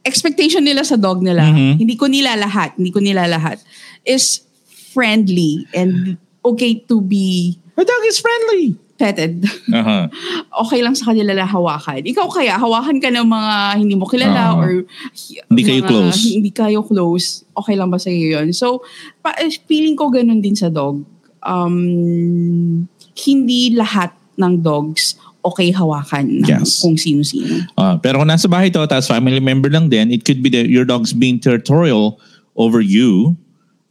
[0.00, 1.80] expectation nila sa dog nila, Mhm.
[1.80, 3.58] hindi ko nila lahat, hindi ko nila lahat,
[4.04, 4.44] is
[4.92, 8.76] friendly and okay to be My dog is friendly.
[8.94, 9.42] petted.
[9.74, 10.06] Uh-huh.
[10.62, 12.06] okay lang sa kanila na hawakan.
[12.06, 14.60] Ikaw kaya, hawakan ka ng mga hindi mo kilala Oo.
[14.62, 14.70] or
[15.50, 16.20] Hindi kayo mga close.
[16.30, 17.26] Hindi kayo close.
[17.58, 18.54] Okay lang ba sa iyo yun?
[18.54, 18.86] So,
[19.18, 21.02] pa- eh, feeling ko ganun din sa dog.
[21.42, 22.86] Um,
[23.18, 26.80] hindi lahat ng dogs okay hawakan ng Yes.
[26.80, 27.68] kung sino-sino.
[27.76, 30.72] Ah, pero kung nasa bahay to, tapos family member lang din, it could be that
[30.72, 32.16] your dog's being territorial
[32.56, 33.36] over you.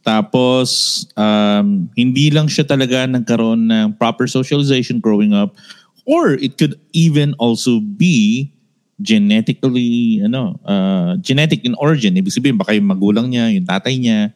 [0.04, 5.56] Tapos, um, hindi lang siya talaga nagkaroon ng proper socialization growing up.
[6.04, 8.52] Or it could even also be
[9.00, 12.20] genetically, ano, uh, genetic in origin.
[12.20, 14.34] Ibig sabihin, baka yung magulang niya, yung tatay niya,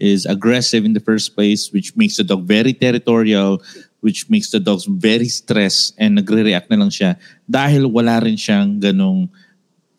[0.00, 3.60] is aggressive in the first place, which makes the dog very territorial,
[4.00, 8.80] which makes the dogs very stressed and nagre-react na lang siya dahil wala rin siyang
[8.80, 9.28] ganong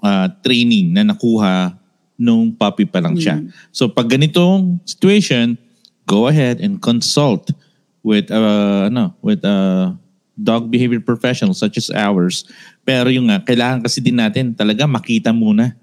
[0.02, 1.78] uh, training na nakuha
[2.22, 3.42] nung puppy pa lang siya.
[3.74, 5.58] So pag ganitong situation,
[6.06, 7.50] go ahead and consult
[8.06, 9.94] with uh, ano, with a
[10.38, 12.46] dog behavior professional such as ours.
[12.86, 15.78] Pero yung nga, kailangan kasi din natin talaga makita muna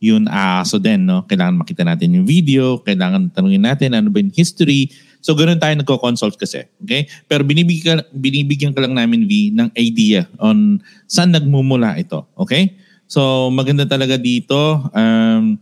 [0.00, 1.28] yun aso din, no?
[1.28, 4.88] Kailangan makita natin yung video, kailangan tanungin natin ano ba yung history.
[5.20, 6.64] So, ganun tayo nagko-consult kasi.
[6.80, 7.04] Okay?
[7.28, 12.24] Pero binibigyan, binibigyan ka lang namin, V, ng idea on saan nagmumula ito.
[12.40, 12.80] Okay?
[13.04, 14.88] So, maganda talaga dito.
[14.96, 15.60] Um,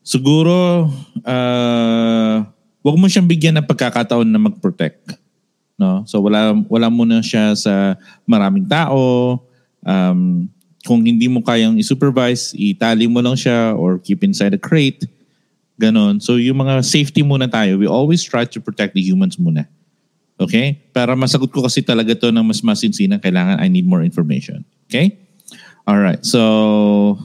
[0.00, 0.88] siguro,
[1.20, 2.36] uh,
[2.80, 5.20] wag mo siyang bigyan ng pagkakataon na mag-protect.
[5.76, 6.08] No?
[6.08, 9.36] So, wala, wala muna siya sa maraming tao.
[9.84, 10.48] Um,
[10.82, 15.06] kung hindi mo kayang i-supervise, itali mo lang siya or keep inside a crate.
[15.78, 16.18] Ganon.
[16.18, 19.70] So yung mga safety muna tayo, we always try to protect the humans muna.
[20.42, 20.82] Okay?
[20.90, 24.66] Para masagot ko kasi talaga to ng mas masinsinan, kailangan I need more information.
[24.90, 25.18] Okay?
[25.86, 26.26] Alright.
[26.26, 27.18] So,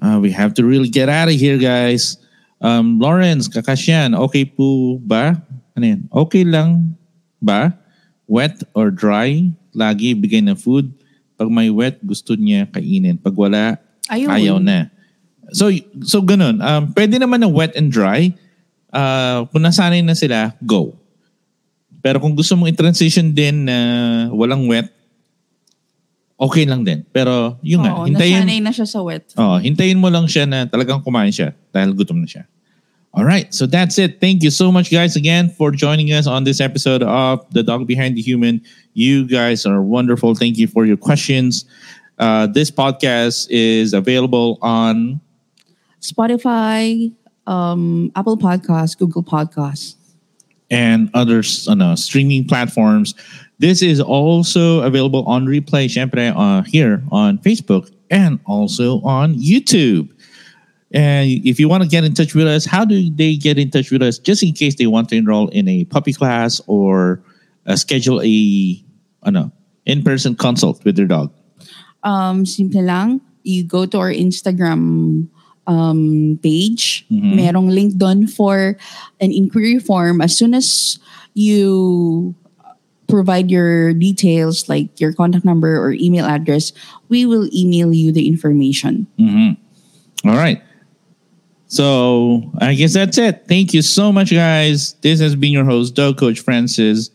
[0.00, 2.16] uh, we have to really get out of here, guys.
[2.60, 5.36] Um, Lawrence, Kakasyan, okay po ba?
[5.76, 6.08] Ano yan?
[6.08, 6.96] Okay lang
[7.36, 7.76] ba?
[8.24, 9.52] Wet or dry?
[9.76, 10.95] Lagi bigay ng food.
[11.36, 13.20] Pag may wet, gusto niya kainin.
[13.20, 13.76] Pag wala,
[14.08, 14.28] Ayun.
[14.32, 14.88] ayaw na.
[15.52, 15.70] So,
[16.02, 16.58] so ganun.
[16.58, 18.32] Um, pwede naman na wet and dry.
[18.88, 20.96] Uh, kung nasanay na sila, go.
[22.00, 23.76] Pero kung gusto mong i-transition din na
[24.32, 24.88] walang wet,
[26.40, 27.04] okay lang din.
[27.12, 29.24] Pero yun nga, Oo, hintayin, nasanay na siya sa wet.
[29.36, 32.44] oh, hintayin mo lang siya na talagang kumain siya dahil gutom na siya.
[33.16, 34.20] All right, so that's it.
[34.20, 37.86] Thank you so much, guys, again for joining us on this episode of The Dog
[37.86, 38.60] Behind the Human.
[38.92, 40.34] You guys are wonderful.
[40.34, 41.64] Thank you for your questions.
[42.18, 45.22] Uh, this podcast is available on
[46.02, 47.10] Spotify,
[47.46, 49.94] um, Apple Podcasts, Google Podcasts.
[50.70, 53.14] and other ano, streaming platforms.
[53.58, 60.10] This is also available on replay, syempre, uh, here on Facebook and also on YouTube.
[60.96, 63.70] And if you want to get in touch with us, how do they get in
[63.70, 64.16] touch with us?
[64.16, 67.20] Just in case they want to enroll in a puppy class or
[67.66, 68.82] uh, schedule a
[69.22, 69.52] ano,
[69.84, 71.30] in-person consult with their dog.
[72.02, 73.20] Um, simple lang.
[73.44, 75.28] You go to our Instagram
[75.66, 77.04] um, page.
[77.12, 78.80] Merong link doon for
[79.20, 80.24] an inquiry form.
[80.24, 80.98] As soon as
[81.34, 82.34] you
[83.06, 86.72] provide your details, like your contact number or email address,
[87.12, 89.06] we will email you the information.
[89.20, 89.60] Hmm.
[90.24, 90.62] All right.
[91.68, 93.46] So I guess that's it.
[93.48, 94.94] Thank you so much, guys.
[94.94, 97.10] This has been your host, Dog Coach Francis.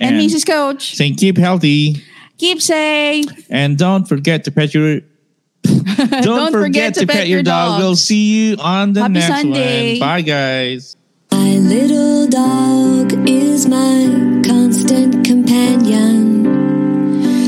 [0.00, 0.46] And, and Mrs.
[0.46, 0.96] Coach.
[0.96, 2.02] Saying keep healthy.
[2.38, 3.26] Keep safe.
[3.50, 5.00] And don't forget to pet your
[5.64, 7.72] don't, don't forget, forget, to, pet, pet your dog.
[7.72, 7.80] dog.
[7.80, 9.98] We'll see you on the Happy next Sunday.
[9.98, 10.08] one.
[10.08, 10.96] Bye guys.
[11.32, 16.46] My little dog is my constant companion.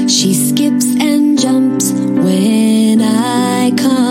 [0.09, 4.10] She skips and jumps when I come.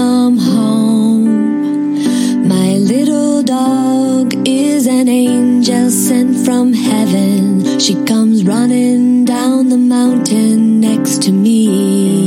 [6.49, 7.77] from heaven.
[7.79, 12.18] She comes running down the mountain next to me.